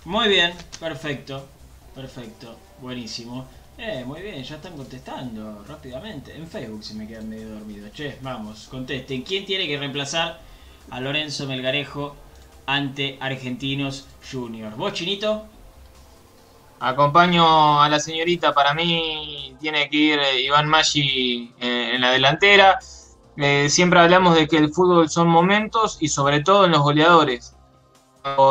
[0.05, 1.47] Muy bien, perfecto,
[1.93, 3.45] perfecto, buenísimo.
[3.77, 6.35] Eh, muy bien, ya están contestando rápidamente.
[6.35, 7.91] En Facebook se me quedan medio dormidos.
[7.93, 9.21] Che, vamos, contesten.
[9.21, 10.39] ¿Quién tiene que reemplazar
[10.89, 12.15] a Lorenzo Melgarejo
[12.65, 14.75] ante Argentinos Juniors?
[14.75, 15.45] ¿Vos, Chinito?
[16.79, 22.09] Acompaño a la señorita, para mí tiene que ir eh, Iván Maggi eh, en la
[22.09, 22.79] delantera.
[23.37, 27.55] Eh, siempre hablamos de que el fútbol son momentos y sobre todo en los goleadores.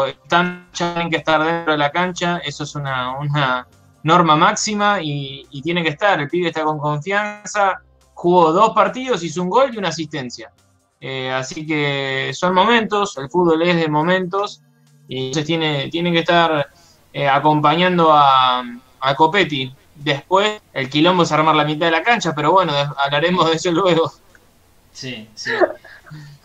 [0.07, 3.67] Están tienen que estar dentro de la cancha, eso es una, una
[4.03, 6.21] norma máxima y, tiene que estar.
[6.21, 7.81] El pibe está con confianza,
[8.15, 10.51] jugó dos partidos, hizo un gol y una asistencia.
[11.01, 14.61] Eh, así que son momentos, el fútbol es de momentos
[15.09, 16.69] y entonces tiene, tiene que estar
[17.13, 18.63] eh, acompañando a,
[19.01, 19.75] a Copetti.
[19.95, 23.71] Después el quilombo es armar la mitad de la cancha, pero bueno, hablaremos de eso
[23.71, 24.13] luego.
[24.93, 25.53] Sí, sí.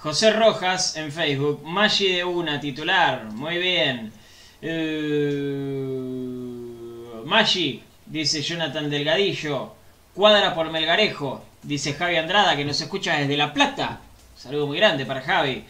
[0.06, 1.64] José Rojas en Facebook.
[1.64, 3.26] Maggi de una, titular.
[3.32, 4.14] Muy bien.
[4.62, 5.98] Eh,
[7.26, 9.74] Maggi, dice Jonathan Delgadillo.
[10.14, 14.00] Cuadra por Melgarejo, dice Javi Andrada, que nos escucha desde La Plata.
[14.38, 15.64] Saludo muy grande para Javi.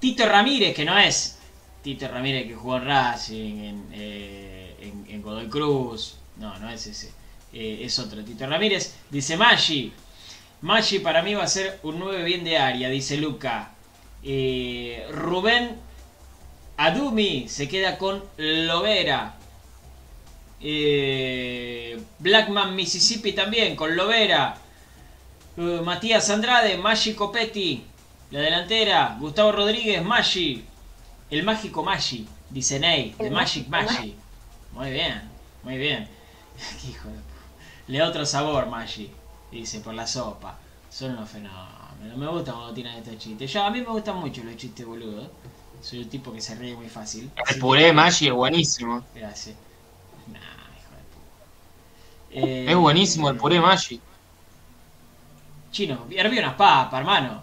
[0.00, 1.38] Tito Ramírez, que no es
[1.82, 6.16] Tito Ramírez que jugó en Racing, en, eh, Godoy Cruz.
[6.38, 7.12] No, no es ese.
[7.52, 8.24] Eh, es otro.
[8.24, 8.94] Tito Ramírez.
[9.10, 9.92] Dice Maggi.
[10.62, 13.73] Maggi para mí va a ser un 9 bien de área, dice Luca.
[14.24, 15.76] Eh, Rubén
[16.78, 19.34] Adumi se queda con Lovera.
[20.60, 24.56] Eh, Blackman Mississippi también con Lovera.
[25.56, 27.84] Eh, Matías Andrade, Maggi Copetti.
[28.30, 30.64] La delantera, Gustavo Rodríguez, Maggi.
[31.30, 33.14] El mágico Maggi, dice Ney.
[33.18, 34.16] The El Magic Maggi.
[34.72, 35.22] Muy bien,
[35.62, 36.08] muy bien.
[36.88, 37.18] Hijo de
[37.86, 39.10] Le da otro sabor Maggi,
[39.52, 40.58] dice, por la sopa.
[40.90, 41.73] Son unos fenómenos.
[42.16, 43.52] Me gusta cuando tiran estos chistes.
[43.52, 45.28] Yo, a mí me gustan mucho los chistes boludos.
[45.80, 47.30] Soy un tipo que se ríe muy fácil.
[47.36, 49.02] Así El que- puré de Maggi es buenísimo.
[49.14, 49.56] Gracias.
[50.28, 52.46] Nah, hijo de puta.
[52.48, 54.00] Eh, Es buenísimo el puré de Maggi.
[55.72, 57.42] Chino, herví unas papas, hermano.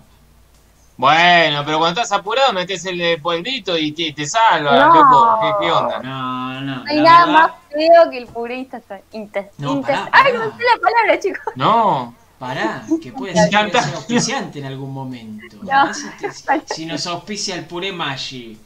[0.98, 4.94] Bueno, pero cuando estás apurado metes el eh, polvito y te, te salva, No.
[4.94, 5.40] loco.
[5.60, 6.00] ¿Qué, qué onda?
[6.00, 6.76] No, no.
[6.78, 8.82] No hay nada verdad- más feo que el purista.
[9.12, 11.54] Inter, No, inter- pará, Ay, no sé la palabra, chicos.
[11.56, 13.56] No, Pará, que puede ser,
[13.96, 15.58] auspiciante en algún momento.
[15.62, 15.92] No.
[16.76, 18.58] Si, nos auspicia el puré Maggi.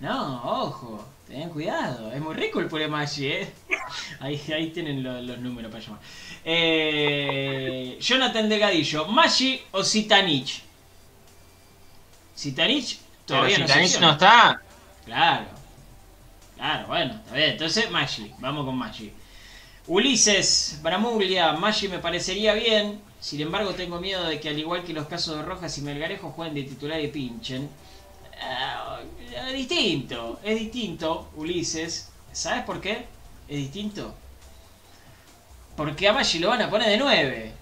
[0.00, 2.10] No, ojo, ten cuidado.
[2.10, 3.52] Es muy rico el puré Maggi, ¿eh?
[4.18, 6.00] Ahí, ahí tienen lo- los números para llamar.
[6.44, 10.62] Eh, Jonathan Delgadillo, ¿Maggi o Zitanich?
[12.36, 14.60] Zitanich pero todavía si no no está,
[15.04, 15.46] Claro.
[16.56, 17.50] Claro, bueno, está bien.
[17.52, 18.32] Entonces, Maggi.
[18.40, 19.12] Vamos con Maggi.
[19.86, 23.02] Ulises Bramuglia, Maggi me parecería bien.
[23.20, 26.30] Sin embargo, tengo miedo de que, al igual que los casos de Rojas y Melgarejo,
[26.30, 27.68] jueguen de titular y pinchen.
[28.40, 29.00] Ah,
[29.46, 32.10] es distinto, es distinto, Ulises.
[32.32, 33.04] ¿Sabes por qué?
[33.48, 34.14] Es distinto.
[35.76, 37.52] Porque a Maggi lo van a poner de 9.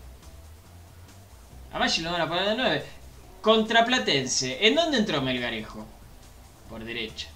[1.72, 2.84] A Maggi lo van a poner de 9.
[3.40, 4.64] Contra Platense.
[4.66, 5.84] ¿En dónde entró Melgarejo?
[6.68, 7.28] Por derecha.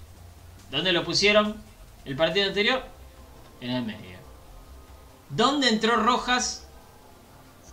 [0.71, 1.61] ¿Dónde lo pusieron
[2.05, 2.83] el partido anterior?
[3.59, 4.16] En el medio.
[5.29, 6.65] ¿Dónde entró Rojas?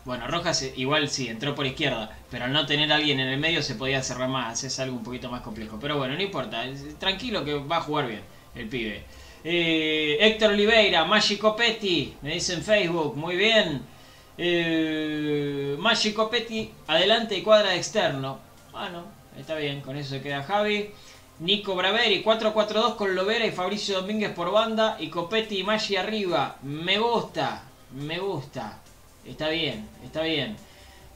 [0.05, 3.29] Bueno, Rojas eh, igual sí, entró por izquierda, pero al no tener a alguien en
[3.29, 5.79] el medio se podía cerrar más, es algo un poquito más complejo.
[5.81, 6.65] Pero bueno, no importa,
[6.99, 8.23] tranquilo que va a jugar bien
[8.55, 9.03] el pibe.
[9.45, 13.83] Eh, Héctor Oliveira, Maggi Copetti, me dice en Facebook, muy bien.
[14.37, 18.41] Eh, Maggi Copetti, adelante y cuadra de externo.
[18.73, 19.05] Bueno,
[19.39, 20.91] está bien, con eso se queda Javi.
[21.41, 26.57] Nico Braveri, 4-4-2 con Lovera y Fabricio Domínguez por banda y Copetti y Maggi arriba.
[26.63, 28.81] Me gusta, me gusta.
[29.25, 30.57] Está bien, está bien.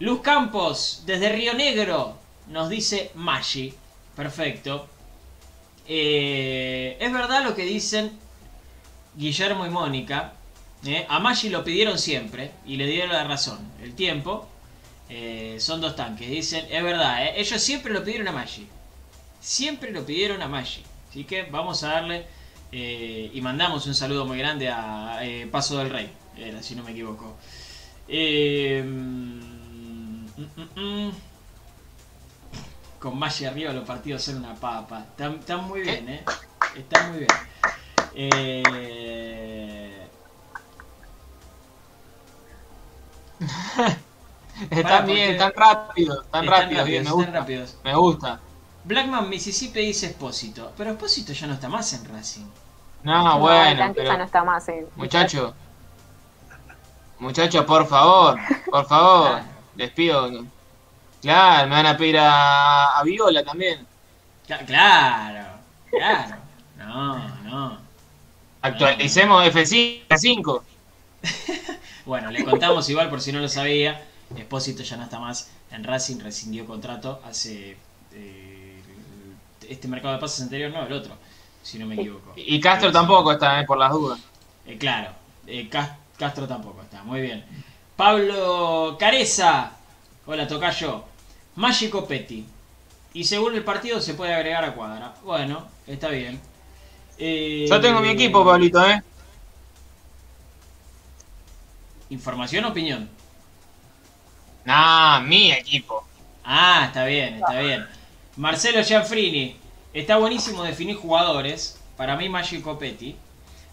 [0.01, 2.17] Luz Campos, desde Río Negro,
[2.49, 3.73] nos dice Maggi.
[4.17, 4.89] Perfecto.
[5.87, 8.11] Eh, es verdad lo que dicen
[9.17, 10.33] Guillermo y Mónica.
[10.85, 13.59] eh, a Maggi lo pidieron siempre y le dieron la razón.
[13.81, 14.49] El tiempo
[15.09, 16.29] eh, son dos tanques.
[16.29, 18.67] Dicen, es verdad, ellos siempre lo pidieron a Maggi.
[19.41, 20.85] Siempre lo pidieron a Maggi.
[21.09, 22.27] Así que vamos a darle
[22.73, 26.13] eh, y mandamos un saludo muy grande a eh, Paso del Rey.
[26.37, 27.37] Era, si no me equivoco.
[28.09, 31.13] Eh, mm, mm, mm.
[32.99, 35.01] Con Maggi arriba los partidos son una papa.
[35.11, 36.25] Están, están muy bien, ¿eh?
[36.77, 37.33] Están muy bien.
[38.15, 40.09] Eh,
[44.71, 47.33] están bien, están rápidos, están están rápidos, bien, me están gusta.
[47.33, 47.79] rápidos.
[47.85, 48.41] Me gusta.
[48.89, 50.73] Blackman Mississippi dice Espósito.
[50.77, 52.47] Pero Espósito ya no está más en Racing.
[53.03, 54.87] No, No, el bueno, ya no pero está más en.
[54.97, 55.55] muchacho,
[57.19, 58.39] muchacho, por favor,
[58.71, 59.45] por favor, Claro.
[59.77, 60.31] les pido.
[61.21, 63.87] Claro, me van a pedir a, a Viola también.
[64.47, 65.47] Cla- Claro,
[65.91, 66.37] claro.
[66.79, 67.79] No, no.
[68.63, 70.63] Actualicemos F5, F5.
[72.07, 74.03] Bueno, le contamos igual por si no lo sabía.
[74.35, 77.77] Espósito ya no está más en Racing, rescindió contrato hace
[78.15, 78.48] eh,
[79.69, 81.17] este mercado de pases anterior, no, el otro,
[81.63, 82.33] si no me equivoco.
[82.37, 84.19] Y Castro tampoco está, eh, por las dudas.
[84.67, 85.13] Eh, claro,
[85.47, 87.45] eh, Cas- Castro tampoco está, muy bien.
[87.97, 89.73] Pablo Careza,
[90.27, 91.05] hola Tocayo.
[91.57, 92.47] Maggi Copetti
[93.15, 95.15] y según el partido se puede agregar a cuadra.
[95.25, 96.41] Bueno, está bien.
[97.19, 99.03] Eh, Yo tengo mi equipo, Pablito, ¿eh?
[102.11, 103.09] ¿Información o opinión?
[104.65, 106.05] Nah, mi equipo.
[106.45, 107.87] Ah, está bien, está bien.
[108.39, 109.57] Marcelo Gianfrini,
[109.93, 111.75] está buenísimo definir jugadores.
[111.97, 113.17] Para mí, Maggi Copetti.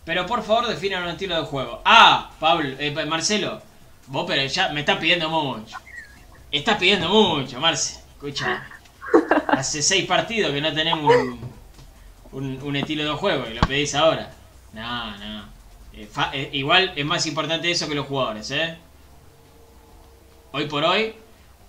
[0.04, 1.82] Pero por favor, defina un estilo de juego.
[1.86, 3.62] Ah, Pablo, eh, Marcelo,
[4.08, 5.78] vos pero ya me estás pidiendo mucho.
[6.52, 8.00] Estás pidiendo mucho, Marce.
[8.14, 8.68] Escucha,
[9.50, 11.40] hace seis partidos que no tenemos un,
[12.32, 14.32] un- un estilo de juego y lo pedís ahora.
[14.74, 15.46] No, no.
[15.94, 18.78] Eh, fa- eh, igual es más importante eso que los jugadores, ¿eh?
[20.52, 21.14] Hoy por hoy,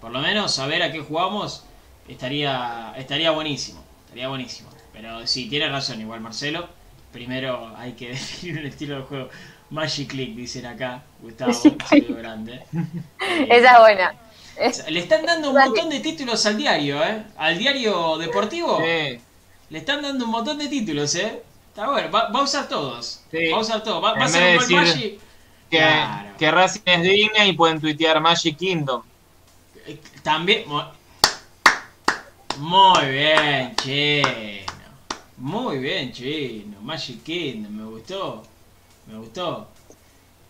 [0.01, 1.64] por lo menos saber a qué jugamos
[2.09, 3.82] estaría estaría buenísimo.
[4.04, 4.70] Estaría buenísimo.
[4.92, 6.68] Pero sí, tiene razón igual Marcelo.
[7.12, 9.28] Primero hay que definir un estilo de juego.
[9.70, 11.02] Magic Click, dicen acá.
[11.20, 11.52] Gustavo,
[12.16, 12.62] grande.
[13.20, 14.14] Eh, Esa es buena.
[14.57, 17.24] Es- Le están dando un montón de títulos al diario, ¿eh?
[17.36, 18.78] Al diario deportivo.
[18.78, 19.18] Sí.
[19.68, 21.42] Le están dando un montón de títulos, ¿eh?
[21.68, 23.22] Está bueno, va, va a usar todos.
[23.30, 23.48] Sí.
[23.50, 24.02] Va a usar todos.
[24.02, 25.18] Va, a ser un Maggi.
[25.68, 26.28] Que, Claro.
[26.38, 29.02] que Racing es digna y pueden tuitear Magic Kingdom.
[29.84, 30.64] Eh, También.
[32.59, 34.28] Mu- Muy bien, chino.
[35.38, 36.80] Muy bien, chino.
[36.80, 38.42] Magic Kingdom, me gustó.
[39.07, 39.68] Me gustó.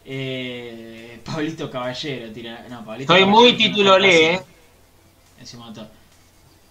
[0.04, 2.64] Eh, Pablito Caballero tira.
[2.68, 4.44] No, Pablito Soy muy Caballero, lee, casi.
[5.42, 5.88] Ese montón.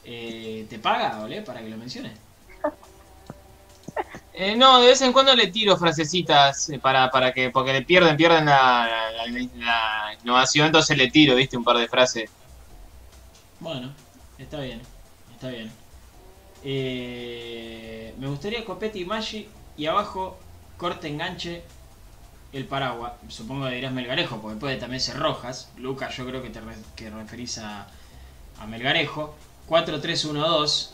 [0.03, 2.13] Eh, ¿Te paga, Olé, para que lo menciones?
[4.37, 7.83] Eh, no, de vez en cuando le tiro frasecitas eh, para, para que, porque le
[7.83, 12.29] pierden, pierden la, la- la- la innovación, entonces le tiro, viste, un par de frases.
[13.61, 13.93] Bueno,
[14.37, 14.81] está bien,
[15.35, 15.71] está bien.
[16.63, 20.37] Eh, me gustaría Copetti y Maggi y abajo
[20.77, 21.61] corte enganche
[22.53, 23.13] el paraguas.
[23.27, 25.69] Supongo que dirás Melgarejo, porque puede también ser Rojas.
[25.77, 26.59] Lucas, yo creo que te
[26.95, 27.87] que referís a,
[28.59, 29.35] a Melgarejo.
[29.69, 30.89] 4-3-1-2.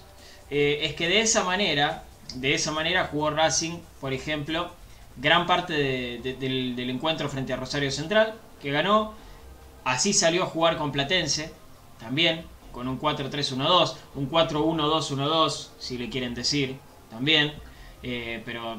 [0.49, 2.03] Eh, es que de esa manera,
[2.35, 4.71] de esa manera jugó Racing, por ejemplo,
[5.17, 9.13] gran parte de- de- del, del encuentro frente a Rosario Central, que ganó.
[9.83, 11.51] Así salió a jugar con Platense,
[11.99, 17.53] también, con un 4-3-1-2, un 4-1-2-1-2, si le quieren decir, también.
[18.03, 18.75] Eh, pero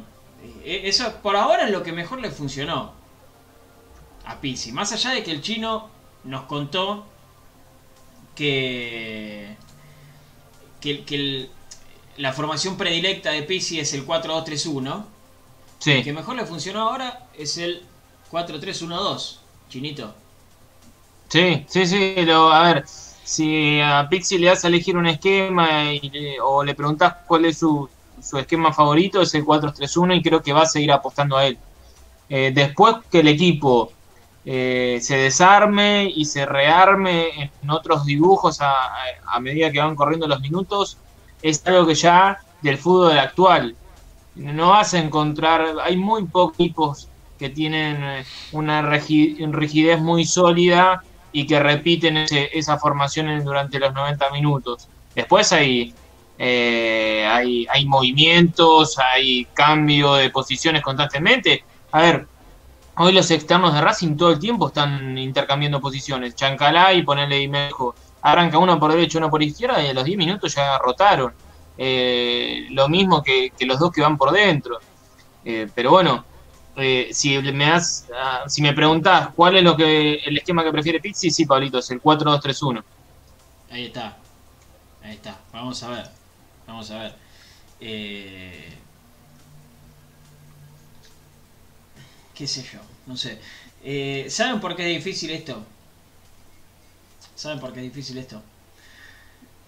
[0.64, 2.94] eh, eso por ahora es lo que mejor le funcionó
[4.24, 4.72] a Pizzi.
[4.72, 5.90] Más allá de que el chino
[6.24, 7.06] nos contó
[8.34, 9.56] que,
[10.80, 11.50] que, que el-
[12.16, 15.08] la formación predilecta de Pizzi es el 4-2-3-1.
[15.88, 17.86] El que Sí, mejor le funcionó ahora es el
[18.28, 20.14] 4-3-1-2, chinito.
[21.28, 22.84] sí, sí, sí, lo, a ver,
[23.22, 27.58] si a Pixie le das a elegir un esquema y o le preguntas cuál es
[27.58, 31.46] su, su esquema favorito, es el 4-3-1 y creo que va a seguir apostando a
[31.46, 31.60] él.
[32.28, 33.96] Eh, después que el equipo
[34.44, 37.28] eh, se desarme y se rearme
[37.60, 38.88] en otros dibujos a, a-
[39.34, 41.00] a medida que van corriendo los minutos,
[41.40, 43.78] es algo que ya del fútbol actual
[44.34, 51.46] no vas a encontrar, hay muy pocos equipos que tienen una rigidez muy sólida y
[51.46, 54.88] que repiten ese- esa formación durante los 90 minutos.
[55.14, 55.94] Después hay,
[56.38, 61.64] eh, hay, hay movimientos, hay cambio de posiciones constantemente.
[61.92, 62.26] A ver,
[62.96, 66.34] hoy los externos de Racing todo el tiempo están intercambiando posiciones.
[66.34, 67.50] Chancalá y ponerle.
[68.22, 71.32] Arranca uno por derecho, uno por izquierda y a los 10 minutos ya rotaron.
[71.76, 74.78] Eh, lo mismo que, que los dos que van por dentro.
[75.44, 76.24] Eh, pero bueno,
[76.76, 80.72] eh, si me das, ah, si me preguntás cuál es lo que el esquema que
[80.72, 82.82] prefiere Pizzi, sí, Pablito, es el 4-2-3-1.
[83.70, 84.16] Ahí está.
[85.02, 85.38] Ahí está.
[85.52, 86.10] Vamos a ver.
[86.66, 87.14] Vamos a ver.
[87.80, 88.72] Eh,
[92.34, 92.80] ¿Qué sé yo?
[93.06, 93.38] No sé.
[93.84, 95.62] Eh, ¿Saben por qué es difícil esto?
[97.34, 98.42] ¿Saben por qué es difícil esto?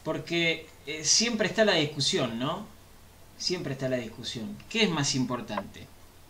[0.05, 0.67] Porque
[1.03, 2.67] siempre está la discusión, ¿no?
[3.37, 4.57] Siempre está la discusión.
[4.69, 5.87] ¿Qué es más importante?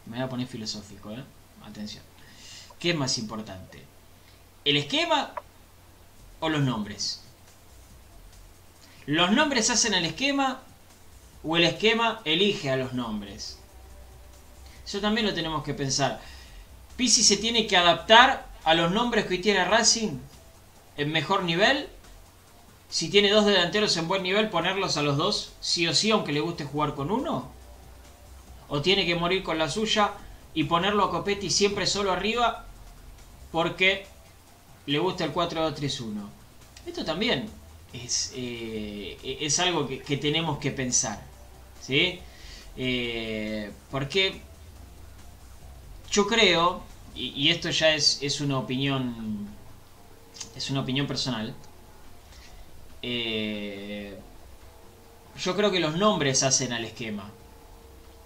[0.07, 1.24] Me voy a poner filosófico, ¿eh?
[1.64, 2.02] Atención.
[2.78, 3.82] ¿Qué es más importante?
[4.64, 5.32] ¿El esquema
[6.40, 7.22] o los nombres?
[9.07, 10.61] ¿Los nombres hacen el esquema
[11.42, 13.59] o el esquema elige a los nombres?
[14.86, 16.20] Eso también lo tenemos que pensar.
[16.96, 20.18] Pizzi se tiene que adaptar a los nombres que hoy tiene Racing
[20.96, 21.88] en mejor nivel.
[22.88, 26.32] Si tiene dos delanteros en buen nivel, ponerlos a los dos, sí o sí, aunque
[26.32, 27.50] le guste jugar con uno.
[28.68, 30.12] O tiene que morir con la suya
[30.54, 32.66] y ponerlo a Copetti siempre solo arriba
[33.52, 34.06] porque
[34.86, 36.30] le gusta el 4-2-3-1.
[36.86, 37.50] Esto también
[37.92, 41.22] es, eh, es algo que, tenemos que pensar.
[41.80, 42.20] ¿sí?
[42.76, 44.42] Eh, porque
[46.10, 46.82] yo creo,
[47.14, 49.48] y, y esto ya es, es una opinión.
[50.56, 51.54] Es una opinión personal.
[53.02, 54.18] eh,
[55.36, 57.34] yo creo que los nombres hacen al esquema.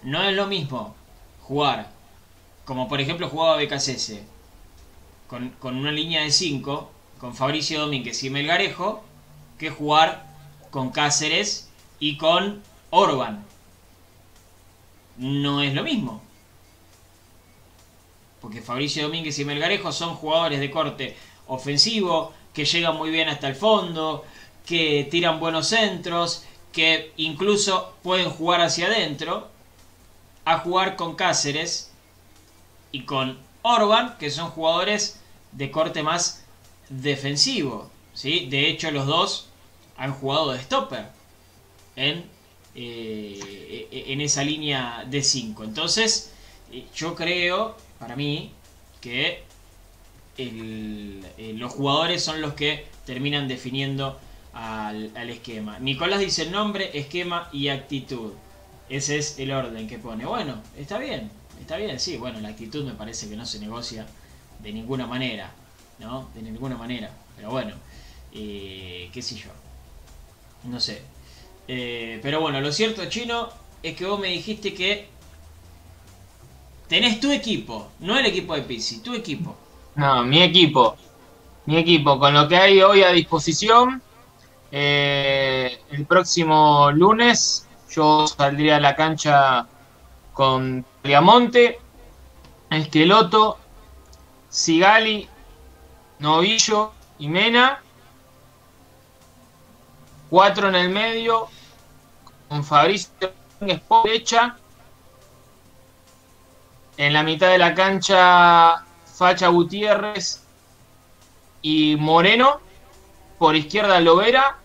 [0.03, 0.95] No es lo mismo
[1.41, 1.91] jugar,
[2.65, 4.19] como por ejemplo jugaba BKCS,
[5.27, 9.03] con, con una línea de 5, con Fabricio Domínguez y Melgarejo,
[9.57, 10.25] que jugar
[10.71, 11.69] con Cáceres
[11.99, 13.45] y con Orban.
[15.17, 16.21] No es lo mismo.
[18.41, 23.49] Porque Fabricio Domínguez y Melgarejo son jugadores de corte ofensivo, que llegan muy bien hasta
[23.49, 24.23] el fondo,
[24.65, 29.49] que tiran buenos centros, que incluso pueden jugar hacia adentro,
[30.45, 31.91] a jugar con Cáceres
[32.91, 35.19] y con Orban, que son jugadores
[35.51, 36.43] de corte más
[36.89, 37.89] defensivo.
[38.13, 38.47] ¿sí?
[38.49, 39.47] De hecho, los dos
[39.97, 41.07] han jugado de stopper
[41.95, 42.25] en,
[42.75, 45.63] eh, en esa línea de 5.
[45.63, 46.33] Entonces,
[46.71, 48.51] eh, yo creo, para mí,
[49.01, 49.43] que
[50.37, 54.17] eh, los jugadores son los que terminan definiendo
[54.53, 55.79] al, al esquema.
[55.79, 58.31] Nicolás dice nombre, esquema y actitud.
[58.89, 60.25] Ese es el orden que pone.
[60.25, 62.17] Bueno, está bien, está bien, sí.
[62.17, 64.07] Bueno, la actitud me parece que no se negocia
[64.59, 65.55] de ninguna manera,
[65.99, 66.29] ¿no?
[66.33, 67.11] De ninguna manera.
[67.35, 67.75] Pero bueno,
[68.31, 69.51] eh, qué sé yo.
[70.63, 71.09] No sé.
[71.67, 73.49] Eh, pero bueno, lo cierto, Chino,
[73.83, 75.13] es que vos me dijiste que
[76.87, 79.57] tenés tu equipo, no el equipo de Pizzi, tu equipo.
[79.95, 80.97] No, mi equipo.
[81.65, 84.03] Mi equipo, con lo que hay hoy a disposición.
[84.71, 89.67] eh, el próximo lunes yo saldría a la cancha
[90.33, 91.79] con Diamonte,
[92.69, 93.57] Esqueloto,
[94.49, 95.27] Sigali,
[96.19, 97.81] Novillo y Mena.
[100.29, 101.47] Cuatro en el medio,
[102.47, 103.33] con Fabricio
[103.87, 104.57] por derecha.
[106.97, 110.43] En la mitad de la cancha, Facha Gutiérrez
[111.61, 112.59] y Moreno.
[113.39, 114.57] Por izquierda, Lovera,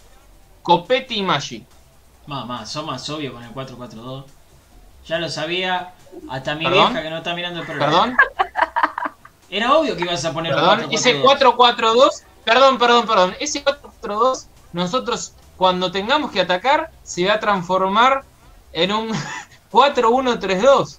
[0.62, 1.66] Copetti y Maggi.
[2.26, 4.24] Mamá, sos más obvio con el 4-4-2.
[5.06, 5.92] Ya lo sabía
[6.30, 6.88] hasta mi ¿Perdón?
[6.88, 7.92] vieja que no está mirando el programa.
[7.92, 8.16] Perdón,
[9.50, 10.80] Era obvio que ibas a poner un perdón.
[10.90, 10.94] 4-4-2.
[10.94, 13.36] Ese 4-4-2, perdón, perdón, perdón.
[13.40, 18.24] Ese 4-4-2, nosotros cuando tengamos que atacar, se va a transformar
[18.72, 19.10] en un
[19.72, 20.98] 4-1-3-2.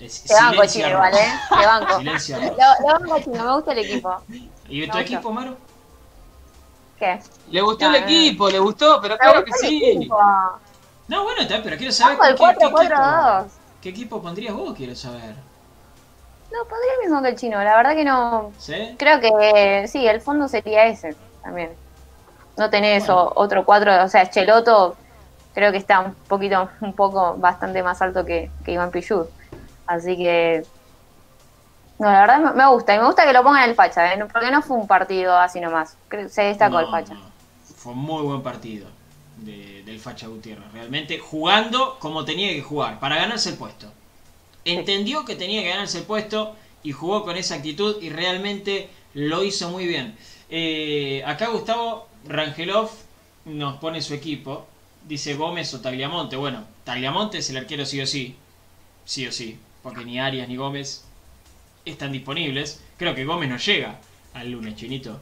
[0.00, 1.30] Es- Te banco, chino, igual, ¿eh?
[1.54, 1.94] Te banco.
[1.96, 4.24] Silencio Lo, lo banco, chino, me gusta el equipo.
[4.68, 5.56] ¿Y tu equipo, Maru?
[6.96, 7.18] ¿Qué?
[7.50, 9.68] Le gustó No, el no, equipo, le gustó, pero Me claro que sí.
[9.68, 10.16] equipo.
[11.08, 13.52] No, bueno, pero quiero saber qué, qué equipo, 4-4-2.
[13.82, 15.34] qué equipo pondrías vos, quiero saber.
[16.50, 18.52] No, podría el mismo que el chino, la verdad que no.
[18.58, 18.74] ¿Sí?
[18.98, 21.78] Creo que sí, el fondo sería ese también.
[22.56, 23.32] No tenés Bueno.
[23.36, 24.98] otro cuatro, o sea, Cheloto
[25.54, 29.28] creo que está un poquito, un poco bastante más alto que, que Iván Pichud.
[29.90, 30.62] Así que.
[31.98, 34.24] No, la verdad me, gusta, y me gusta que lo pongan el facha, ¿eh?
[34.32, 35.96] porque no fue un partido así nomás.
[36.30, 37.14] Se destacó el facha.
[37.14, 37.20] no.
[37.76, 38.86] Fue un muy buen partido
[39.38, 40.70] de- del Facha Gutiérrez.
[40.72, 43.90] Realmente jugando como tenía que jugar, para ganarse el puesto.
[44.64, 49.42] Entendió que tenía que ganarse el puesto y jugó con esa actitud y realmente lo
[49.42, 50.16] hizo muy bien.
[50.50, 52.90] Eh, acá Gustavo Rangelov
[53.46, 54.66] nos pone su equipo.
[55.06, 56.36] Dice Gómez o Tagliamonte.
[56.36, 58.36] Bueno, Tagliamonte es el arquero sí o sí.
[59.04, 59.58] Sí o sí.
[59.82, 61.04] Porque ni Arias ni Gómez
[61.84, 62.82] están disponibles.
[62.98, 63.98] Creo que Gómez no llega
[64.34, 65.20] al lunes, chinito.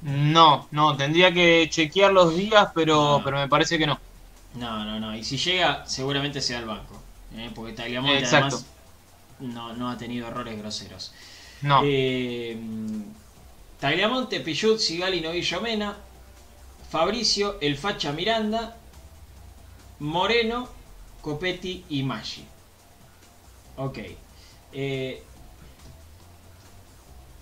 [0.00, 3.24] No, no, tendría que chequear los días, pero, No.
[3.24, 3.98] pero me parece que no.
[4.54, 5.16] No, no, no.
[5.16, 7.00] Y si llega, seguramente sea al banco.
[7.36, 7.50] ¿eh?
[7.54, 8.64] Porque Tagliamonte además
[9.40, 11.12] no, no ha tenido errores groseros.
[11.62, 11.80] No.
[11.84, 12.56] Eh,
[13.80, 15.96] Tagliamonte, Pichut, Sigali, Novillo Mena,
[16.90, 18.76] Fabricio, El Facha Miranda,
[19.98, 20.68] Moreno,
[21.20, 22.44] Copetti y Maggi.
[23.78, 23.98] Ok.
[24.72, 25.22] Eh,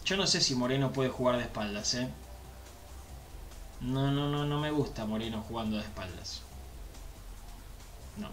[0.04, 2.08] yo no sé si Moreno puede jugar de espaldas, ¿eh?
[3.80, 6.42] No, no, no, no me gusta Moreno jugando de espaldas.
[8.18, 8.28] No,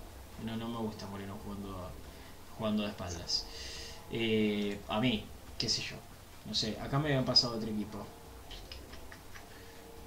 [0.46, 1.90] no, no me gusta Moreno jugando,
[2.58, 3.46] jugando de espaldas.
[4.12, 5.26] Eh, a mí,
[5.58, 5.96] qué sé yo.
[6.46, 8.06] No sé, acá me habían pasado otro equipo.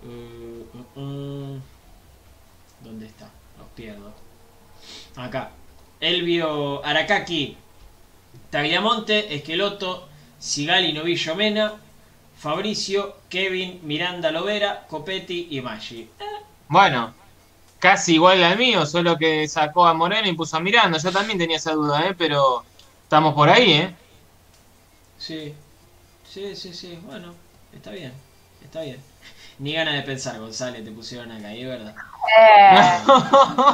[0.04, 0.66] Eh,
[0.96, 1.60] uh, uh,
[2.84, 3.30] ¿Dónde está?
[3.58, 4.12] Los pierdo.
[5.16, 5.50] Acá.
[5.98, 7.56] Elvio Aracaki,
[8.50, 11.74] Tagliamonte, Esqueloto, Sigali, Novillo Mena,
[12.38, 16.08] Fabricio, Kevin, Miranda Lovera, Copetti y Maggi.
[16.68, 17.14] Bueno,
[17.78, 20.98] casi igual al mío, solo que sacó a Moreno y puso a Miranda.
[20.98, 22.14] Yo también tenía esa duda, ¿eh?
[22.16, 22.64] pero
[23.02, 23.94] estamos por ahí, ¿eh?
[25.18, 25.54] Sí,
[26.28, 26.98] sí, sí, sí.
[27.04, 27.34] Bueno,
[27.74, 28.12] está bien,
[28.62, 29.00] está bien.
[29.58, 31.96] Ni ganas de pensar, González, te pusieron acá, y es verdad.
[32.38, 32.98] Eh,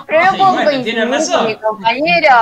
[0.07, 1.47] pero no Y puedo bueno, coincidir tiene razón.
[1.47, 2.37] mi compañero.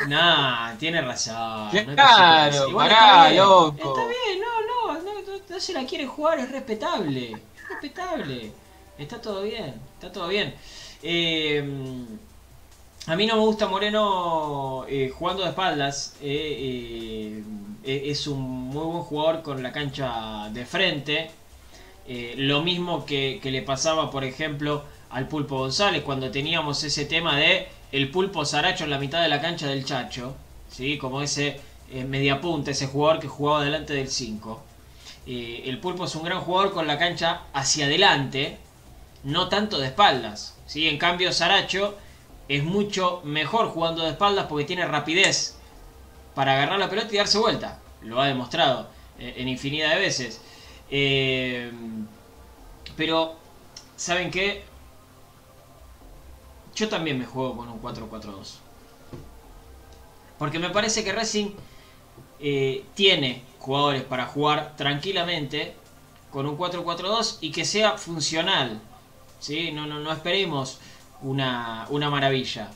[0.00, 1.82] Nah, tiene razón.
[1.86, 3.76] no Claro, pará, está bien, loco.
[3.76, 7.42] Está bien, no, no, no, no, no se la quiere jugar es respetable.
[7.56, 8.52] Es respetable.
[8.96, 10.54] Está todo bien, está todo bien.
[11.02, 11.62] Eh,
[13.06, 16.16] a mí no me gusta Moreno eh, jugando de espaldas.
[16.20, 17.42] eh,
[17.84, 21.30] eh, es un muy buen jugador con la cancha de frente.
[22.06, 27.04] Eh, lo mismo que, que le pasaba, por ejemplo, al Pulpo González cuando teníamos ese
[27.04, 30.34] tema de el Pulpo Saracho en la mitad de la cancha del Chacho.
[30.70, 30.98] ¿sí?
[30.98, 34.62] Como ese eh, mediapunta, ese jugador que jugaba delante del 5.
[35.26, 38.58] Eh, el Pulpo es un gran jugador con la cancha hacia adelante,
[39.24, 40.56] no tanto de espaldas.
[40.66, 40.88] ¿sí?
[40.88, 41.96] En cambio, Saracho
[42.48, 45.56] es mucho mejor jugando de espaldas porque tiene rapidez
[46.34, 47.78] para agarrar la pelota y darse vuelta.
[48.02, 48.88] Lo ha demostrado
[49.18, 50.40] eh, en infinidad de veces.
[50.90, 51.70] Eh,
[52.96, 53.36] pero,
[53.96, 54.64] ¿saben qué?
[56.78, 58.58] Yo también me juego con un 4-4-2.
[60.38, 61.50] Porque me parece que Racing
[62.38, 65.74] eh, tiene jugadores para jugar tranquilamente
[66.30, 68.80] con un 4-4-2 y que sea funcional.
[69.40, 69.72] ¿sí?
[69.72, 70.78] No, no, no esperemos
[71.20, 72.70] una, una maravilla.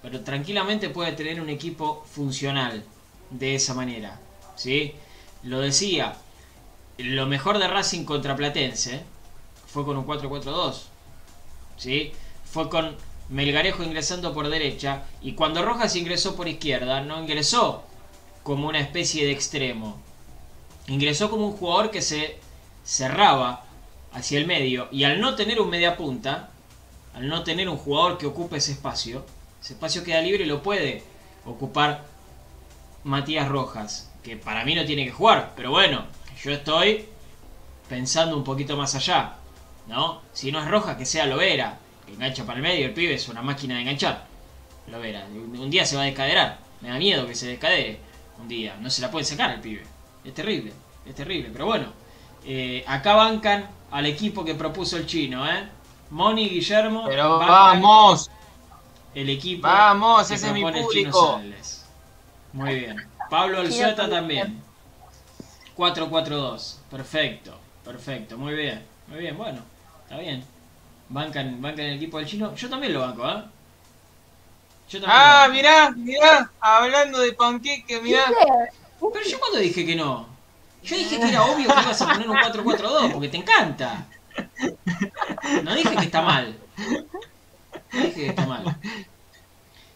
[0.00, 2.84] Pero tranquilamente puede tener un equipo funcional
[3.30, 4.20] de esa manera.
[4.54, 4.94] ¿sí?
[5.42, 6.14] Lo decía,
[6.98, 9.02] lo mejor de Racing contra Platense
[9.66, 10.82] fue con un 4-4-2.
[11.76, 12.12] ¿sí?
[12.44, 12.96] Fue con
[13.28, 17.84] Melgarejo ingresando por derecha y cuando Rojas ingresó por izquierda no ingresó
[18.42, 19.98] como una especie de extremo.
[20.86, 22.38] Ingresó como un jugador que se
[22.84, 23.64] cerraba
[24.12, 26.50] hacia el medio y al no tener un media punta,
[27.14, 29.24] al no tener un jugador que ocupe ese espacio,
[29.62, 31.02] ese espacio queda libre y lo puede
[31.46, 32.04] ocupar
[33.04, 36.06] Matías Rojas, que para mí no tiene que jugar, pero bueno,
[36.42, 37.06] yo estoy
[37.88, 39.36] pensando un poquito más allá,
[39.86, 40.20] ¿no?
[40.32, 41.83] Si no es Rojas, que sea Lovera, que
[42.14, 44.26] engancha para el medio, el pibe es una máquina de enganchar.
[44.88, 47.98] Lovera, un día se va a descaderar, me da miedo que se descadere
[48.38, 49.82] un día, no se la puede sacar el pibe,
[50.24, 50.72] es terrible,
[51.06, 51.86] es terrible, pero bueno,
[52.44, 55.68] eh, acá bancan al equipo que propuso el chino, ¿eh?
[56.10, 57.04] Moni Guillermo.
[57.08, 58.30] Pero vamos,
[59.14, 59.66] El equipo.
[59.66, 61.40] Vamos, que ese es mi propone el Chino público.
[62.52, 63.08] Muy bien.
[63.30, 64.62] Pablo Alzueta también.
[65.76, 66.76] 4-4-2.
[66.90, 67.58] Perfecto.
[67.84, 68.38] Perfecto.
[68.38, 68.84] Muy bien.
[69.08, 69.36] Muy bien.
[69.36, 69.60] Bueno.
[70.04, 70.44] Está bien.
[71.08, 72.54] Bancan, bancan el equipo del chino.
[72.54, 73.44] Yo también lo banco, ¿eh?
[74.86, 75.52] Yo también Ah, lo banco.
[75.52, 78.36] mirá, mirá, hablando de panqueque, mirá.
[79.12, 80.40] Pero yo cuando dije que no.
[80.82, 84.14] Yo dije que era obvio que ibas a poner un 4-4-2 porque te encanta.
[85.60, 86.60] No dije que está mal.
[87.92, 88.76] No dije que está mal.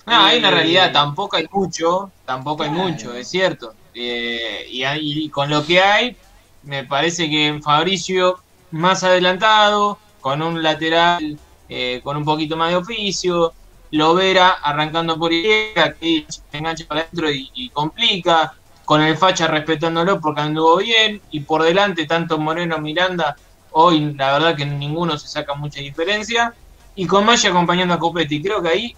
[0.07, 3.77] No, hay una Eh, realidad, tampoco hay mucho, tampoco hay mucho, es cierto.
[3.93, 6.17] Eh, y, hay- y con lo que hay,
[6.63, 8.37] me parece que Fabricio
[8.71, 11.39] más adelantado, con un lateral
[11.69, 13.53] eh, con un poquito más de oficio,
[13.91, 18.55] Lovera arrancando por izquierda, que se engancha para adentro y, y complica,
[18.85, 23.37] con el Facha respetándolo porque anduvo bien, y por delante tanto Moreno Miranda,
[23.73, 26.55] hoy la verdad que ninguno se saca mucha diferencia,
[26.95, 28.97] y con Maya acompañando a Copetti, creo que ahí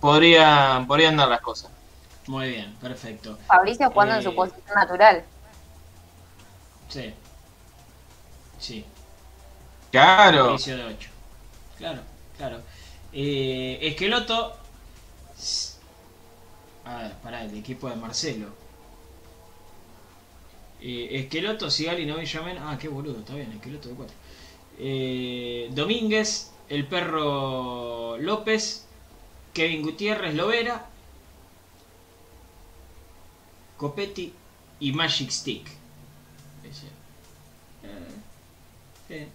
[0.00, 1.70] podría, podrían dar las cosas.
[2.26, 3.38] Muy bien, perfecto.
[3.46, 5.24] Fabricio jugando Eh, en su posición natural.
[6.88, 7.12] Sí.
[8.58, 8.84] Sí.
[9.94, 10.50] Claro.
[10.50, 11.08] Inicio de 8.
[11.78, 12.02] Claro,
[12.36, 12.60] claro.
[13.12, 14.56] Eh, Esqueloto.
[16.84, 18.48] A ver, el equipo de Marcelo.
[20.80, 22.58] Eh, Esqueloto, Sigali, no llamen.
[22.58, 24.16] Ah, qué boludo, está bien, Esqueloto de 4.
[24.80, 28.86] Eh, Domínguez, el perro López,
[29.52, 30.86] Kevin Gutiérrez, Lovera,
[33.76, 34.34] Copetti
[34.80, 35.68] y Magic Stick.
[39.08, 39.28] Eh.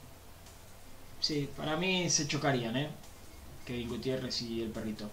[1.30, 2.90] Sí, para mí se chocarían, ¿eh?
[3.64, 5.08] Kevin Gutiérrez y el perrito.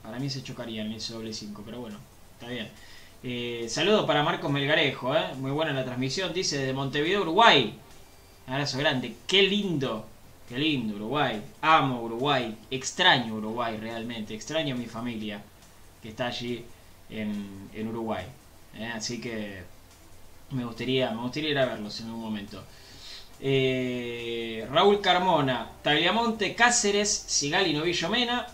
[0.00, 1.98] Para mí se chocarían en ese doble 5, pero bueno,
[2.34, 2.68] está bien.
[3.24, 5.34] Eh, saludo para Marcos Melgarejo, ¿eh?
[5.38, 7.74] Muy buena la transmisión, dice de Montevideo, Uruguay.
[8.46, 10.06] Abrazo grande, qué lindo,
[10.48, 11.42] qué lindo Uruguay.
[11.62, 15.42] Amo Uruguay, extraño Uruguay realmente, extraño a mi familia
[16.00, 16.64] que está allí
[17.10, 18.24] en, en Uruguay.
[18.76, 18.86] ¿eh?
[18.94, 19.64] Así que
[20.52, 22.62] me gustaría, me gustaría ir a verlos en algún momento.
[23.44, 28.46] Eh, Raúl Carmona, Tagliamonte, Cáceres, Sigali, Novillo Mena,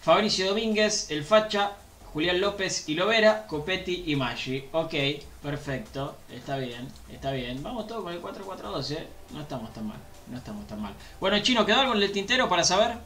[0.00, 1.70] Fabricio Domínguez, El Facha,
[2.12, 4.68] Julián López y Lovera, Copetti y Maggi.
[4.72, 4.94] Ok,
[5.40, 7.62] perfecto, está bien, está bien.
[7.62, 9.08] Vamos todos con el 4-4-2, ¿eh?
[9.30, 9.98] No estamos tan mal,
[10.28, 10.94] no estamos tan mal.
[11.20, 12.98] Bueno, Chino, ¿quedó algo en el tintero para saber?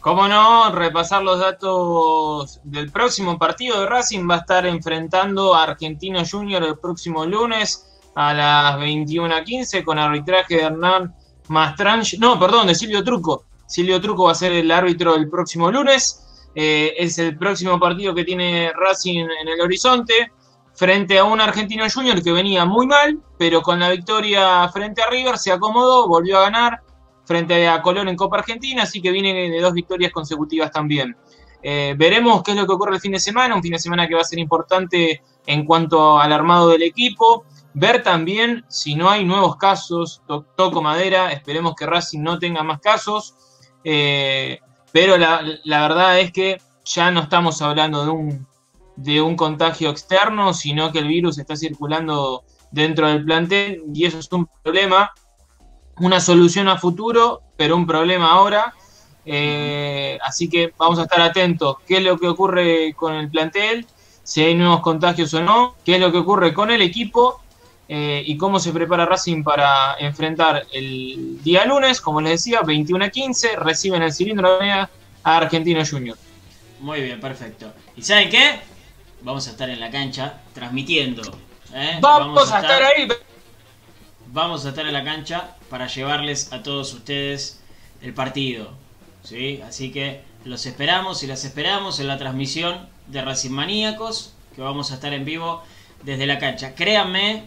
[0.00, 4.26] Cómo no, repasar los datos del próximo partido de Racing.
[4.30, 10.56] Va a estar enfrentando a Argentino Junior el próximo lunes a las 21.15 con arbitraje
[10.56, 11.14] de Hernán
[11.48, 12.18] Mastrange.
[12.18, 13.44] No, perdón, de Silvio Truco.
[13.66, 16.22] Silvio Truco va a ser el árbitro el próximo lunes.
[16.54, 20.32] Eh, es el próximo partido que tiene Racing en el horizonte.
[20.74, 25.08] frente a un Argentino Junior que venía muy mal, pero con la victoria frente a
[25.08, 26.80] River se acomodó, volvió a ganar
[27.24, 31.16] frente a Colón en Copa Argentina, así que viene de dos victorias consecutivas también.
[31.62, 34.06] Eh, veremos qué es lo que ocurre el fin de semana, un fin de semana
[34.06, 37.44] que va a ser importante en cuanto al armado del equipo.
[37.78, 40.22] Ver también si no hay nuevos casos,
[40.56, 43.34] toco madera, esperemos que Racing no tenga más casos,
[43.84, 44.60] eh,
[44.92, 48.46] pero la, verdad es que ya no estamos hablando de un,
[48.96, 54.20] de un contagio externo, sino que el virus está circulando dentro del plantel y eso
[54.20, 55.12] es un problema,
[55.98, 58.72] una solución a futuro, pero un problema ahora.
[59.26, 61.76] Eh, así que vamos a estar atentos.
[61.86, 63.86] Qué es lo que ocurre con el plantel,
[64.22, 67.42] si hay nuevos contagios o no, qué es lo que ocurre con el equipo
[67.88, 73.04] eh, y cómo se prepara Racing para enfrentar el día lunes, como les decía, 21
[73.04, 74.88] a 15, reciben el cilindro de a
[75.22, 76.16] Argentino Junior.
[76.80, 77.72] Muy bien, perfecto.
[77.96, 78.60] ¿Y saben qué?
[79.22, 81.22] Vamos a estar en la cancha transmitiendo.
[81.74, 81.98] ¿eh?
[82.00, 83.08] Vamos, a estar ahí.
[84.28, 87.60] Vamos a estar en la cancha para llevarles a todos ustedes
[88.02, 88.70] el partido.
[89.22, 89.62] ¿sí?
[89.66, 94.90] Así que los esperamos y las esperamos en la transmisión de Racing Maníacos, que vamos
[94.90, 95.62] a estar en vivo
[96.02, 96.74] desde la cancha.
[96.74, 97.44] Créanme,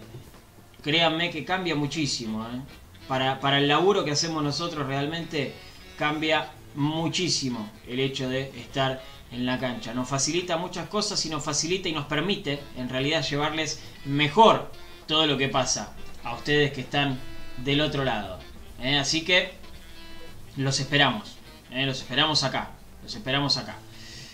[0.82, 2.44] créanme que cambia muchísimo.
[2.44, 2.62] ¿eh?
[3.08, 5.54] Para, para el laburo que hacemos nosotros realmente
[5.98, 9.02] cambia muchísimo el hecho de estar
[9.32, 9.94] en la cancha.
[9.94, 14.72] Nos facilita muchas cosas y nos facilita y nos permite en realidad llevarles mejor
[15.08, 17.20] todo lo que pasa a ustedes que están
[17.58, 18.40] del otro lado.
[18.82, 18.98] ¿eh?
[18.98, 19.54] Así que
[20.56, 21.36] los esperamos.
[21.72, 22.72] Eh, los esperamos acá.
[23.04, 23.78] Los esperamos acá.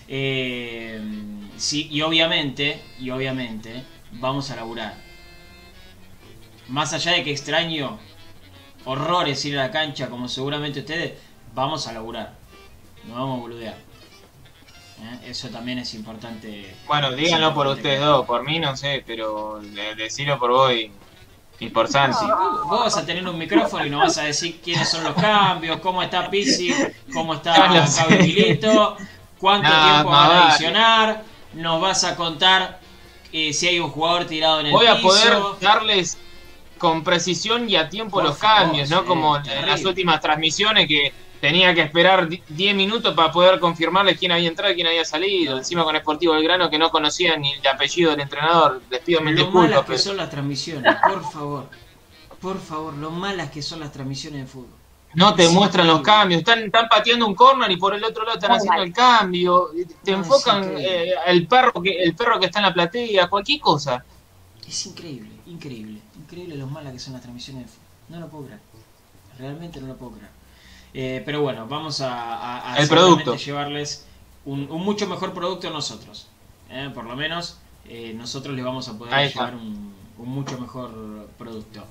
[0.07, 5.04] Sí, y obviamente, y obviamente, vamos a laburar.
[6.67, 7.99] Más allá de que extraño
[8.85, 11.13] horrores ir a la cancha, como seguramente ustedes,
[11.53, 12.33] vamos a laburar.
[13.07, 13.77] No vamos a boludear.
[15.01, 16.75] Eh, eso también es importante.
[16.87, 19.61] Bueno, díganlo por ustedes dos, por mí no sé, pero
[19.97, 20.91] decirlo por vos y
[21.59, 22.25] y por Sansi.
[22.65, 25.79] Vos vas a tener un micrófono y nos vas a decir quiénes son los cambios,
[25.79, 26.73] cómo está Pisi,
[27.13, 27.69] cómo está
[28.09, 28.97] Milito,
[29.39, 31.23] cuánto tiempo va a adicionar,
[31.53, 32.79] nos vas a contar
[33.31, 36.17] eh, si hay un jugador tirado en el Voy a poder darles
[36.85, 39.05] con precisión y a tiempo los cambios, ¿no?
[39.05, 44.31] Como en las últimas transmisiones que tenía que esperar 10 minutos para poder confirmarles quién
[44.31, 45.57] había entrado y quién había salido.
[45.57, 48.83] Encima con Sportivo Belgrano que no conocía ni el apellido del entrenador.
[48.91, 51.69] Les pido mil lo malas que son las transmisiones, por favor.
[52.39, 54.77] Por favor, lo malas que son las transmisiones de fútbol.
[55.15, 58.37] No te muestran los cambios, están, están pateando un corner y por el otro lado
[58.37, 59.71] están haciendo el cambio,
[60.03, 64.05] te enfocan eh, el perro que el perro que está en la platea, cualquier cosa.
[64.67, 67.67] Es increíble, increíble, increíble lo malas que son las transmisiones.
[68.09, 68.59] No lo puedo creer.
[69.37, 70.31] Realmente no lo puedo creer.
[70.93, 74.05] Eh, pero bueno, vamos a, a, llevarles
[74.45, 76.27] un, mucho mejor producto a nosotros.
[76.69, 77.57] Eh, por lo menos
[77.87, 81.85] eh, nosotros les vamos a poder llevar un, mucho mejor producto.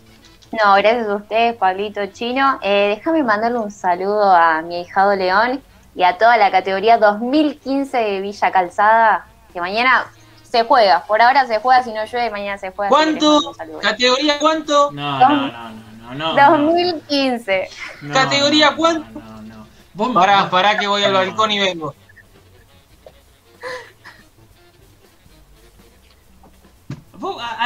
[0.52, 2.60] No, gracias a ustedes, Pablito Chino.
[2.62, 5.62] Eh, déjame mandarle un saludo a mi hijado León
[5.96, 10.06] y a toda la categoría 2015 de Villa Calzada, que mañana
[10.44, 11.04] se juega.
[11.06, 12.90] Por ahora se juega, si no llueve, mañana se juega.
[12.90, 13.54] ¿Cuánto?
[13.82, 14.92] ¿Categoría cuánto?
[14.92, 16.58] No, no, no, no, no, no.
[16.58, 17.70] 2015.
[18.02, 19.20] no, ¿Categoría cuánto?
[19.20, 19.68] No, no, no.
[19.94, 21.94] Vos me- Pará, pará que voy al balcón y vengo.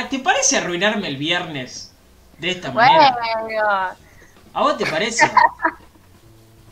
[0.08, 1.92] ¿Te parece arruinarme el viernes
[2.38, 3.18] de esta manera?
[3.42, 3.62] Bueno,
[4.54, 5.26] ¿A vos te parece?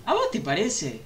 [0.05, 1.01] ¿A vos te parece?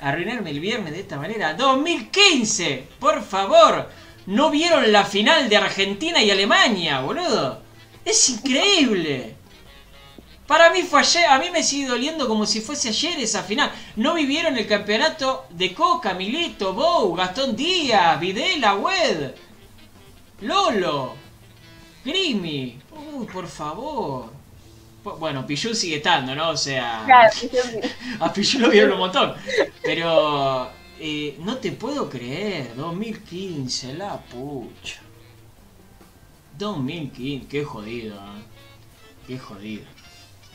[0.00, 1.54] Arruinarme el viernes de esta manera.
[1.54, 3.88] 2015, por favor.
[4.26, 7.60] No vieron la final de Argentina y Alemania, boludo.
[8.04, 9.36] Es increíble.
[10.46, 13.70] Para mí fue ayer, a mí me sigue doliendo como si fuese ayer esa final.
[13.96, 19.32] No vivieron el campeonato de Coca, Milito, Bou, Gastón Díaz, Videla, Wed,
[20.40, 21.14] Lolo,
[22.04, 22.78] Grimi.
[23.14, 24.30] Uy, por favor.
[25.04, 26.50] Bu- Bueno, Pichu sigue estando, ¿no?
[26.50, 27.30] O sea, claro,
[28.20, 29.34] a Pichu lo vieron un montón.
[29.82, 35.00] Pero eh, no te puedo creer, 2015, la pucha.
[36.58, 38.42] 2015, qué jodido, ¿eh?
[39.26, 39.84] Qué jodido.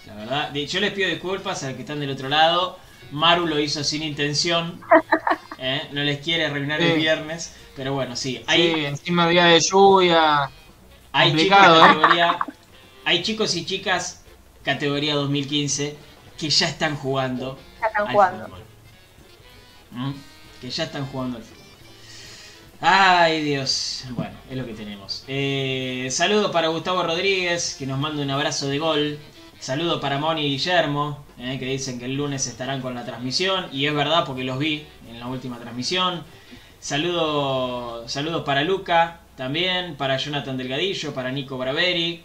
[0.08, 2.78] La verdad, yo les pido disculpas a los que están del otro lado.
[3.12, 4.80] Maru lo hizo sin intención.
[5.62, 5.88] ¿eh?
[5.92, 6.98] No les quiere arruinar el Sí.
[7.00, 7.54] viernes.
[7.76, 8.44] Pero bueno, sí.
[8.48, 10.50] Hay, Sí, encima día de lluvia.
[11.14, 11.88] hay chicos complicado, ¿eh?
[11.88, 12.40] categoría.
[13.06, 14.24] Hay chicos y chicas
[14.64, 15.96] categoría 2015
[16.38, 17.58] que ya están jugando.
[17.80, 18.46] Ya están al jugando.
[18.46, 18.64] fútbol.
[19.92, 20.12] ¿Mm?
[20.60, 21.58] Que ya están jugando al fútbol.
[22.84, 24.06] Ay, Dios.
[24.12, 25.24] Bueno, es lo que tenemos.
[25.28, 29.20] Eh, saludo para Gustavo Rodríguez, que nos manda un abrazo de gol.
[29.62, 33.68] Saludo para Moni y Guillermo, eh, que dicen que el lunes estarán con la transmisión.
[33.72, 36.24] Y es verdad porque los vi en la última transmisión.
[36.80, 42.24] Saludo, saludos para Luca también, para Jonathan Delgadillo, para Nico Braveri.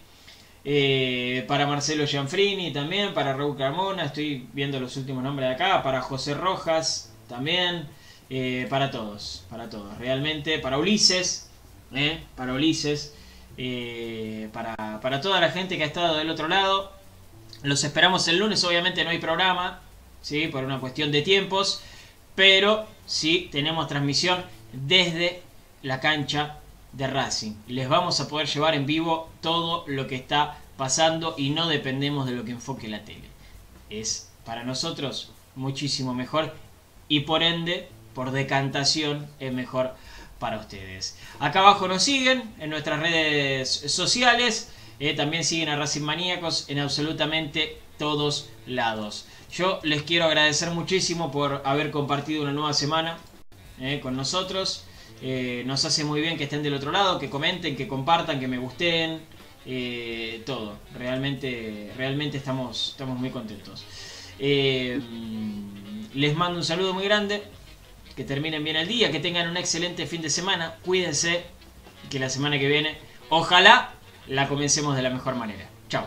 [0.65, 5.83] Eh, para Marcelo Gianfrini también, para Raúl Carmona, estoy viendo los últimos nombres de acá,
[5.83, 7.87] para José Rojas también,
[8.31, 11.51] eh, para todos, para todos, realmente, para Ulises,
[12.35, 13.15] para Ulises,
[14.53, 16.96] para toda la gente que ha estado del otro lado.
[17.63, 19.81] Los esperamos el lunes, obviamente no hay programa,
[20.23, 20.49] ¿sí?
[20.49, 21.81] por una cuestión de tiempos,
[22.35, 25.43] pero sí tenemos transmisión desde
[25.83, 26.59] la cancha
[26.93, 27.53] de Racing.
[27.69, 32.27] Les vamos a poder llevar en vivo todo lo que está pasando y no dependemos
[32.27, 33.29] de lo que enfoque la tele.
[33.91, 36.55] Es para nosotros muchísimo mejor
[37.09, 39.95] y por ende, por decantación, es mejor
[40.39, 41.17] para ustedes.
[41.39, 44.71] Acá abajo nos siguen en nuestras redes sociales.
[44.99, 49.27] Eh, también siguen a Racing Maníacos en absolutamente todos lados.
[49.53, 53.19] Yo les quiero agradecer muchísimo por haber compartido una nueva semana
[53.81, 54.85] eh, con nosotros.
[55.23, 58.49] Eh, nos hace muy bien que estén del otro lado, que comenten, que compartan, que
[58.49, 59.21] me gusten,
[60.45, 60.79] todo.
[60.95, 63.85] Realmente, realmente estamos, estamos muy contentos.
[64.39, 65.03] Les
[66.37, 67.43] mando un saludo muy grande,
[68.15, 71.45] que terminen bien el día, que tengan un excelente fin de semana, cuídense,
[72.11, 72.97] que la semana que viene,
[73.29, 73.96] ojalá
[74.29, 75.69] la comencemos de la mejor manera.
[75.89, 76.07] Chao.